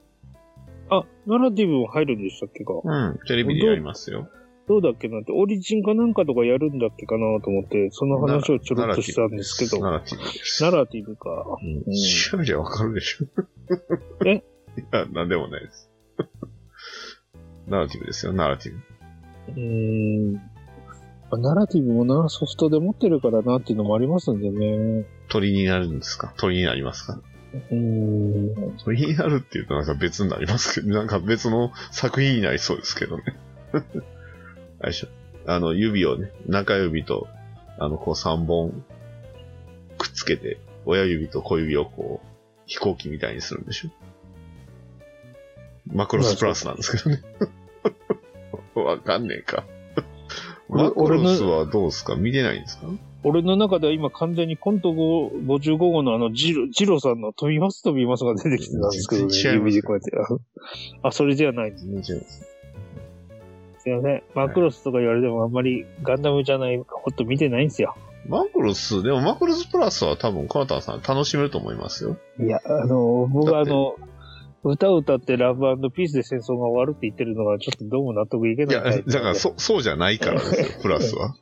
[0.88, 2.72] あ、ナラティブも入るんでしたっけか？
[2.82, 4.28] うん、テレビでやりますよ。
[4.70, 10.62] どうだっけなって、オリジンかなんかとかやるんだっけかなと思って、その話をちょろっとしたんですけど、ナナラティブです。
[10.62, 11.28] ラティブか。
[11.60, 11.82] うん。
[11.92, 13.26] 調べりゃわかるでしょ？
[14.26, 14.34] え？
[14.36, 14.42] い
[14.92, 15.90] や、なんでもないです。
[17.66, 18.78] ナラティブですよ、ナラティブ。
[19.48, 20.34] うーん。
[20.34, 20.40] ま
[21.32, 25.04] あナラティブもな、ソフトで持ってるからなっていうのもありますんでね。
[25.28, 26.32] 鳥になるんですか？
[26.36, 27.20] 鳥になりますか？
[27.72, 27.76] うー
[28.72, 28.76] ん。
[28.84, 33.24] 鳥になるっていうとなんか別になりますけど、なんか別の作品になりそうですけどね。
[34.80, 35.08] あれでしょ
[35.46, 37.28] あの、指をね、中指と、
[37.78, 38.84] あの、こう三本
[39.98, 42.26] くっつけて、親指と小指をこう、
[42.66, 43.90] 飛行機みたいにするんでしょ
[45.92, 47.22] マクロスプラスなんですけどね。
[48.74, 49.64] わかんねえか。
[50.68, 52.14] 俺マクロスはどうですか？
[52.14, 52.86] 見てないんですか？
[53.24, 59.32] 俺の中では今完全にコント5 55号のあのジロ、ジロさんの飛びます飛びますが出てきてたんですけどね。
[59.54, 60.12] 指でこうやって。
[61.02, 62.46] ああ、それじゃないです。
[63.80, 63.84] す。
[63.84, 64.22] すいません。
[64.34, 67.96] マクロスとか言われてもあんまりガンダムじゃない、ほっと見てないんですよ。
[68.28, 72.16] マクロス、でもマクロスプラスは多分、カーターさん楽しめると思いますよ。
[72.38, 73.96] いや、あの、僕はあの、
[74.62, 79.12] 歌を歌ってラブピースで戦争が終わるって言ってるのがちょっとどうも納得いけいや、ないタイプなんで。
[79.12, 81.34] だからそ、そうじゃないからですよ、 プラスは。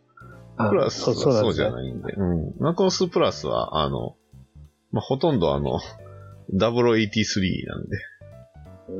[0.57, 2.13] あプラスはそうじゃないんで。
[2.13, 2.55] うん。
[2.59, 4.17] マクロスプラスは、あの、
[4.93, 5.81] まあ、ほとんどあの、
[6.55, 7.97] 0083なんで、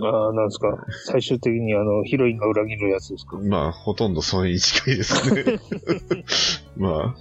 [0.03, 0.85] ああ、なんですか。
[1.07, 3.39] 最終的にあの、ヒロインが裏切るやつですか。
[3.39, 5.59] まあ、ほとんどそれに近いですね。
[6.77, 7.17] まあ、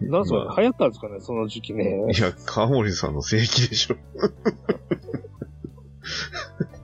[0.00, 0.10] うん。
[0.10, 2.06] なんすか、まあ流行ったんですかね、その時期ね。
[2.16, 3.96] いや、川森さんの正規でしょ。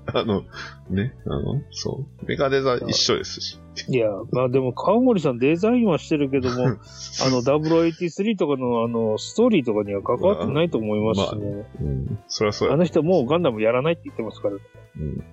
[0.15, 0.45] あの、
[0.89, 2.27] ね、あの、そう。
[2.27, 3.59] メカデザ一緒ですし。
[3.89, 11.67] いや、まあでも、川森さんデザインはしてるけども、 あの、0083とかの、あの、ストーリーとかには関わってないと思いますしね。
[11.81, 12.19] うん。
[12.27, 12.75] そりゃそうや。
[12.75, 14.55] あの人もうガンダムやらないって言ってますから。
[14.55, 14.59] う
[15.03, 15.25] ん。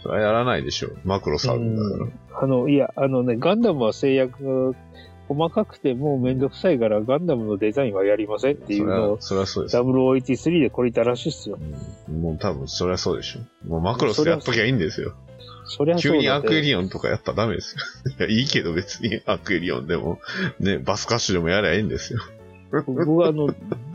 [0.00, 0.98] それはやらないでしょう。
[1.04, 2.40] マクロさんだから。
[2.42, 4.78] あの、いや、あのね、ガンダムは制約が
[5.28, 9.76] 細かくてもうめんどくさいから、ガンダムのデザインはやりませんっていうのを、そりゃそうです。
[9.76, 11.58] 0083でこれたらしいっすよ。
[12.08, 13.68] うんもう多分そりゃそうでしょ。
[13.68, 15.14] もうマクロスやっときゃいいんですよ。
[15.66, 16.62] そりゃそうだ急にアクエ。
[16.62, 18.14] リオンとかやったらダメですよ。
[18.18, 20.18] いや、いいけど別にアクエリオンでも、
[20.58, 22.20] ね、 バスカッシュでもやりゃいいんですよ。
[22.86, 23.48] 僕はあの、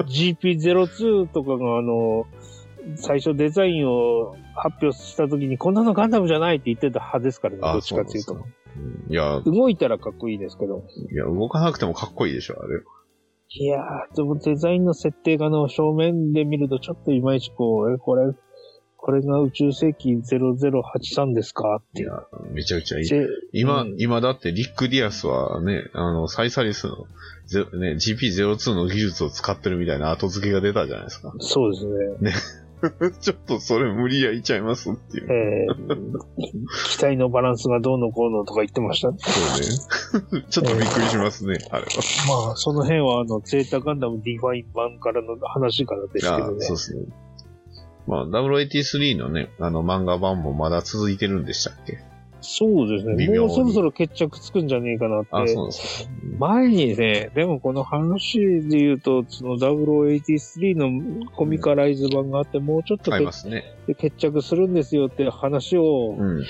[0.06, 2.28] GP02 とかがあの、
[2.96, 8.34] 最初デザインを発表した時に、こんなのガンダムじゃないって言ってた派ですからね、どっちかっていうと。
[8.34, 8.44] うん
[9.10, 10.84] いや、動いたらかっこいいですけど。
[11.12, 12.82] いや、動かなくてもかっこいいでしょ、あれ。
[13.56, 18.34] いやー、でもデザインの設定が、正面で見るとちょっといまいちこう、え、これ、
[18.98, 22.12] これが宇宙世紀0083ですかっていう。
[22.54, 23.10] めちゃくちゃいい。
[23.10, 27.06] で今、うん今だってリック・ディアスはね、あの、サイサリスの、
[27.46, 31.34] ゼね、GP02 の技術を使ってるみたいな後付けが出たじゃないですか。
[31.40, 31.86] そうです
[32.24, 32.32] ね。
[33.22, 35.28] ちょっとそれ無理やりちゃいますっていう。
[35.32, 36.20] えー、
[36.90, 39.10] 機体のバランスがどうのこうのとか言ってました。
[39.10, 40.44] そうね。
[40.50, 41.88] ちょっとびっくりしますね、あれは。
[42.46, 46.76] まあ、その辺はあの、ゼータガンダムディファイン版からの話からですけあどねそう。
[46.76, 47.04] ですね。
[48.06, 52.00] まあ、083のね、あの漫画版もまだ続いてるんでしたっけ？
[52.44, 53.40] そうですね。
[53.40, 55.30] もうそろそろ決着つくんじゃねえかなって。
[55.32, 56.12] あ、そうですね。
[56.38, 63.64] 前にね、でもこの話で言うと、その0083のコミカライズ版があって、もうちょっと買い決ますね。
[63.98, 66.46] 決着するんですよって話を、うん。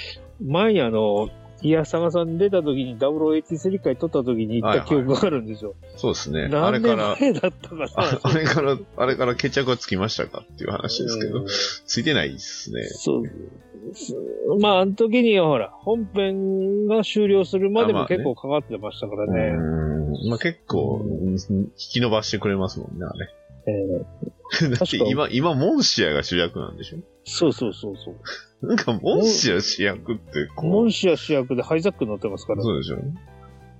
[0.45, 1.29] 前にあの、
[1.63, 5.75] いやさがさん出た時に0083回撮った時に言った記憶があるんですよ。
[5.95, 6.49] そうですね。
[6.53, 8.19] あれから、前だったかあさ。
[8.23, 12.83] あれから、あれから決着がつきましたかっていう話ですけどうん、ついてないですね。
[12.83, 14.59] そう。
[14.59, 19.51] まあ、あの時にはほら、本編が終了するまであまあねも結構かかってましたからうね。
[19.51, 20.29] ん。
[20.29, 21.39] まあ結構、引
[21.75, 23.29] き伸ばしてくれますもんね、あれ。
[23.65, 26.97] えー だって今、今、モンシアが主役なんでしょ？
[27.25, 28.11] そうそうそうそ
[28.61, 28.67] う。
[28.67, 32.63] なんか、モンシア主役って、こう、モンシア主役でハイザック乗ってますから。
[32.63, 32.97] そうでしょ？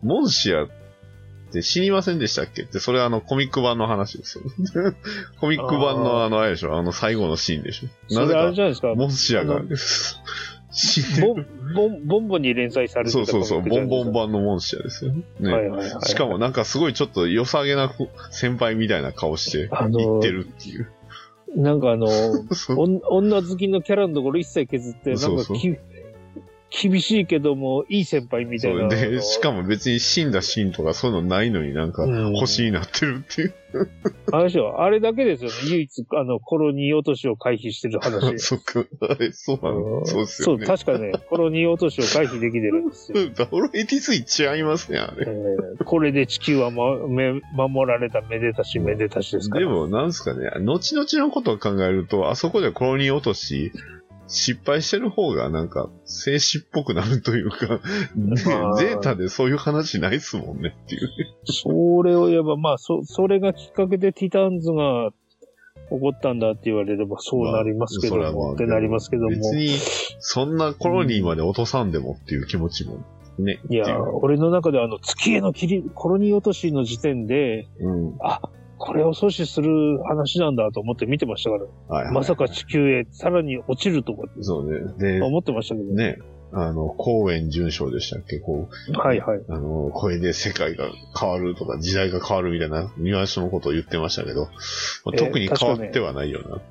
[0.01, 0.67] モンシアっ
[1.51, 2.63] て死にませんでしたっけ？
[2.63, 4.43] って、それあのコミック版の話ですよ。
[5.39, 6.77] コミック版のあの、あれでしょ？
[6.77, 8.93] あの最後のシーンでしょなぜあれか、じゃないですか。
[8.95, 9.61] モンシアが
[10.71, 11.43] 死んでボる。
[11.43, 14.13] ン、ボン、ボンボンに連載されてたそうそうそう、ボンボン版。
[14.13, 15.13] 版のモンシアですよ。
[15.13, 15.23] ね。
[15.53, 16.05] はいはいはい。
[16.09, 17.93] しかもなんかすごいちょっと良さげな
[18.31, 20.91] 先輩みたいな顔してあのー言ってるっていう。
[21.55, 22.07] なんかあの、
[22.77, 25.57] 女好きのキャラのところ一切削って、なんそうそう
[26.81, 28.87] 厳しいけども、いい先輩みたいな。
[28.87, 33.53] で、しかも別に死んだシーンとかそういうのないのになんかうん星になってるっていう。
[34.31, 34.81] あれでしょ？
[34.81, 35.55] あれだけですよね。
[35.69, 38.37] 唯一、あの、コロニー落としを回避してる話。
[38.39, 40.05] そっか、あれ、そうなの？
[40.05, 40.65] そうですよね。
[40.65, 43.17] そう、確かね、コロニー落としを回避できてるんですよ。
[43.35, 45.31] ダブル83違いますね、あえれ。
[45.31, 49.65] ーこれで地球は、ま、め守られためでたしめでたしですから。
[49.67, 53.71] でも、なんですかね、後々のことを考えると、あそこでコロニー落とし、
[54.33, 57.79] 失敗してる方がなんか、静止っぽくなるというか、
[58.15, 61.09] ねまあゼータでそういう話ないっすもんねっていう。
[61.45, 61.69] そ
[62.03, 65.11] れを言えば、まあ、そ、それがきっかけでティターンズが
[65.89, 69.29] 起こったんだって言われればそうなりますけどまあそれはまあも、ってなりますけども。
[69.29, 69.69] 別に、
[70.19, 73.05] そんなコロニーまで落とさんでもっていう気持ちも、
[73.37, 73.59] ね。
[73.69, 78.17] いや俺の中ではあの、月への切り、コロニー落としの時点で、うん。
[78.21, 78.41] あ、
[78.85, 81.63] これを阻止する話なんだと思って見てましたから、
[81.95, 82.13] はい、はい。
[82.13, 84.81] まさか地球へさらに落ちるとかってそうね。
[84.97, 86.17] で、思ってましたけどね。
[86.17, 86.17] ね、
[86.51, 88.39] あの、公園準将でしたっけ？
[88.39, 89.41] こう、はいはい。
[89.47, 96.61] あの、これで世界が変わるとか、時代が変わるみたいなニュアンスのことを言ってましたけど、まあえー特に変わってはないよな。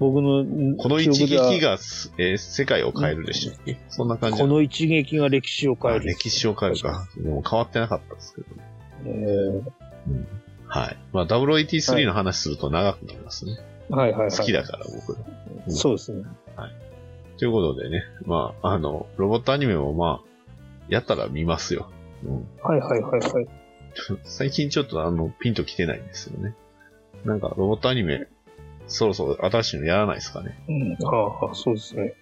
[0.00, 1.78] 僕の、この一撃が、
[2.18, 6.04] えー世界を変えるでしたっけ、そんな感じこの一撃が歴史を変えある。
[6.06, 7.06] 歴史を変えるか。
[7.16, 8.48] でも変わってなかったですけど。
[9.06, 9.62] え
[10.66, 10.96] はい。
[11.12, 13.58] まあ、0083の話すると長くなりますね。
[13.90, 14.30] ーはいはいはい。
[14.30, 15.12] 好きだから、僕。
[15.66, 16.24] うんそうですね。
[17.36, 20.28] ということでね、まあ、あの、ロボットアニメもまあ、
[20.88, 21.90] やったら見ますよ。
[22.24, 22.48] うん。
[22.62, 23.48] はいはいはいはい。
[24.24, 26.54] 最近ちょっとあの、ピンと来てないんですよね。
[27.24, 28.28] なんか、ロボットアニメ、
[28.86, 30.58] そろそろ新しいのやらないですかね。
[30.68, 32.14] うん、ああ、そうですね。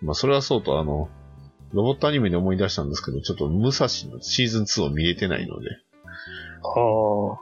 [0.00, 1.08] まあ、それはそうと、あの、
[1.72, 5.68] ロボットアニメで思い出したんですけど、ちょっと、武蔵のシーズン2を見れてないので、
[6.62, 7.38] ああ、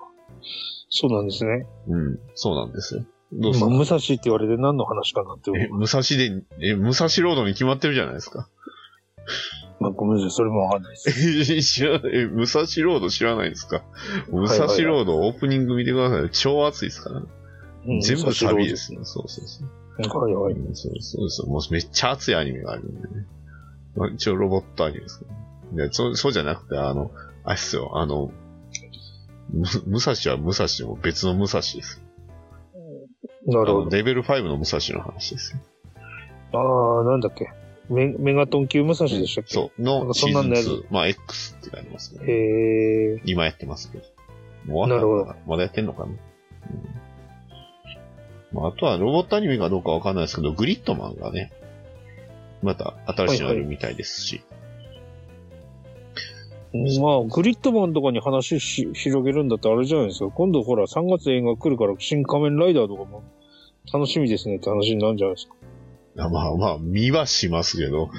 [0.91, 1.67] そうなんですね。
[1.89, 3.05] うん、そうなんですよ。
[3.33, 5.75] どうす今、か武蔵って言われて何の話かなって思え、う。
[5.75, 8.49] 武蔵で、え、武蔵ロードに決まってるじゃないですか。
[9.81, 11.11] まあ、ごめんなさい、それもわかんないです。
[11.55, 13.83] え知らない、え、武蔵ロード知らないですか？
[14.31, 16.31] 武蔵ロードオープニング見てください。
[16.31, 18.99] 超熱いですから、うん全部武蔵ロード旅ですね。
[19.03, 19.69] そうそうそう。
[20.21, 20.55] はいはい。
[20.55, 21.47] うんそうそうです。
[21.47, 23.27] もうめっちゃ熱いアニメがあるんでね。
[23.97, 25.31] まあ、一応ロボットアニメですけど、
[25.77, 25.89] ね。
[25.89, 27.11] でそう、そうじゃなくて、あの、
[27.45, 28.33] あれっすよ、あの、む
[29.53, 32.03] 武蔵は武蔵でも別の武蔵です。
[32.75, 35.57] あなるほのレベル5の武蔵の話です。
[36.53, 37.51] ああ、なんだっけ。
[37.89, 39.83] メメガトン級武蔵でしたっけそう。
[39.83, 40.85] のシーズンそんなんのやつ2。
[40.91, 42.25] まあ、X ってなりますね。
[42.27, 43.23] へえ。
[43.25, 44.05] 今やってますけど。
[44.67, 46.19] もう終わったのかななまだやってんのかな、うん
[48.53, 51.53] まあ、あとはロボットアニメかどうかわかんないですけど、グリッドマンがね、
[52.63, 54.43] また新しいのあるみたいですし。
[56.73, 60.31] まあ、グリッドマンとかに話し広げるんだったらあれじゃないですか。
[60.31, 63.23] 今度ほら、3月映画来るから、新仮面ライダーとかも
[63.93, 65.55] 楽しみですねって話になるんじゃないですか。
[66.21, 68.11] あまあまあ、見はしますけど、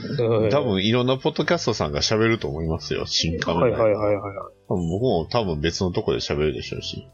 [0.50, 4.36] 多分いろんなポッドキャストさんが喋ると思いますよ、新仮面はいはいライダーはいはい。
[4.70, 7.08] 多分僕も多分別のとこで喋るでしょうし。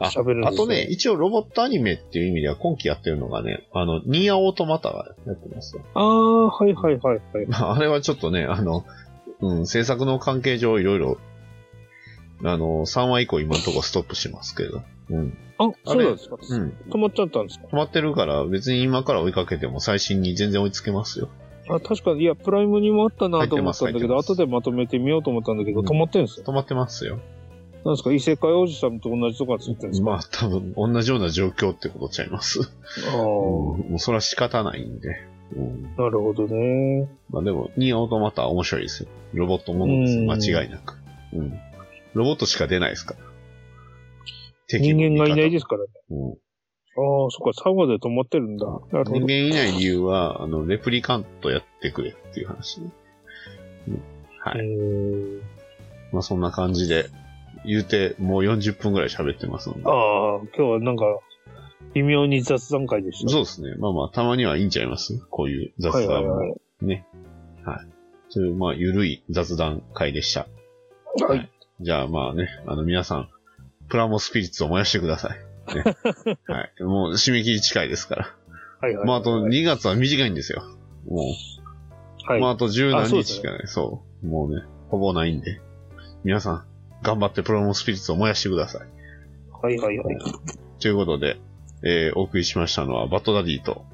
[0.00, 5.82] あ喋るんですよあとね、一応ロボットアニメっていう意味では今期やってるのがね、あの、ニーアオートマタがやってますよ。
[5.92, 7.46] ああ、はいはいはいはい。
[7.46, 8.86] まあ、あれはちょっとね、あの、
[9.42, 11.18] うん、制作の関係上いろいろ、
[12.44, 14.82] あの、3話以降今のところストップしてますけど。
[15.10, 15.36] うん。
[15.58, 16.36] あ、あれそうなんですか？
[16.40, 16.74] うん。
[16.90, 17.66] 止まっちゃったんですか？
[17.66, 21.28] 止まってるから別に今から追いかけても最新に全然追いつけますよ。
[21.68, 26.46] あ、確かに、いや、プライムにもあったなと思ったんだけど、後でまとめてみようと思ったんだけど、うん止まってんですよ。
[26.46, 27.18] 止まってますよ。
[27.84, 28.12] なんですか？
[28.12, 30.10] 異世界おじさんと同じとこがついてるんですか？
[30.10, 32.60] まあ多分同じような状況ってことちゃいます。
[33.12, 35.08] ああ、うん、もうそれは仕方ないんで。
[35.56, 35.82] うん。
[35.96, 37.08] なるほどね。
[37.30, 39.08] まあでも、ニオートマタは面白いですよ。
[39.34, 40.18] ロボットものです。
[40.18, 40.96] うん間違いなく。
[41.32, 41.58] うん。
[42.14, 44.78] ロボットしか出ないですから。
[44.78, 45.66] 人間がいないですす。
[45.66, 45.88] からね。
[46.10, 46.30] うん。
[46.32, 48.66] ああ、そっか、3話で止まってるんだ。
[48.66, 49.04] なるほど。
[49.12, 52.90] 人間いない理由は、あの、レプリカントやってくれっていう話ね。
[53.88, 54.02] うん。
[54.38, 55.42] はうい。
[56.12, 57.06] まあそんな感じで、
[57.64, 59.82] 言うて、もう40分くらい喋ってますので。
[59.84, 61.04] ああ、今日はなんか、
[61.94, 63.30] 微妙に雑談会でした。
[63.30, 63.74] そうですね。
[63.78, 65.18] まあまあ、たまにはいいんちゃいます？
[65.30, 66.36] こういう雑はいはい談も。
[66.36, 66.54] はい。
[66.82, 67.06] ね。
[67.64, 67.86] はい。
[68.28, 70.46] そういう、まあ、ゆるい雑談会でした。
[71.26, 71.50] はい。
[71.80, 73.28] じゃあまあね、あの皆さん、
[73.88, 75.38] プラモスピリッツを燃やしてください。
[75.74, 75.84] ね、
[76.46, 76.82] はい。
[76.82, 78.36] もう締め切り近いですから。
[78.80, 79.06] はいはい。
[79.06, 80.62] まああと2月は短いんですよ。
[81.08, 82.40] もう、はい。
[82.40, 83.66] まああと十何日しかない。
[83.66, 85.60] そう,、もうね、ほぼないんで。
[86.22, 86.64] 皆さん、
[87.02, 88.88] 頑張ってプラモスピリッツを燃やしてください。
[89.62, 90.18] はいはいはい。
[90.78, 91.38] ということで、
[91.82, 93.84] えー、お送りしましたのはバットダディと、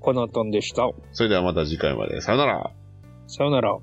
[0.00, 0.88] コナタンでした。
[1.12, 2.20] それではまた次回まで。
[2.20, 2.70] さよなら。
[3.26, 3.76] さよなら。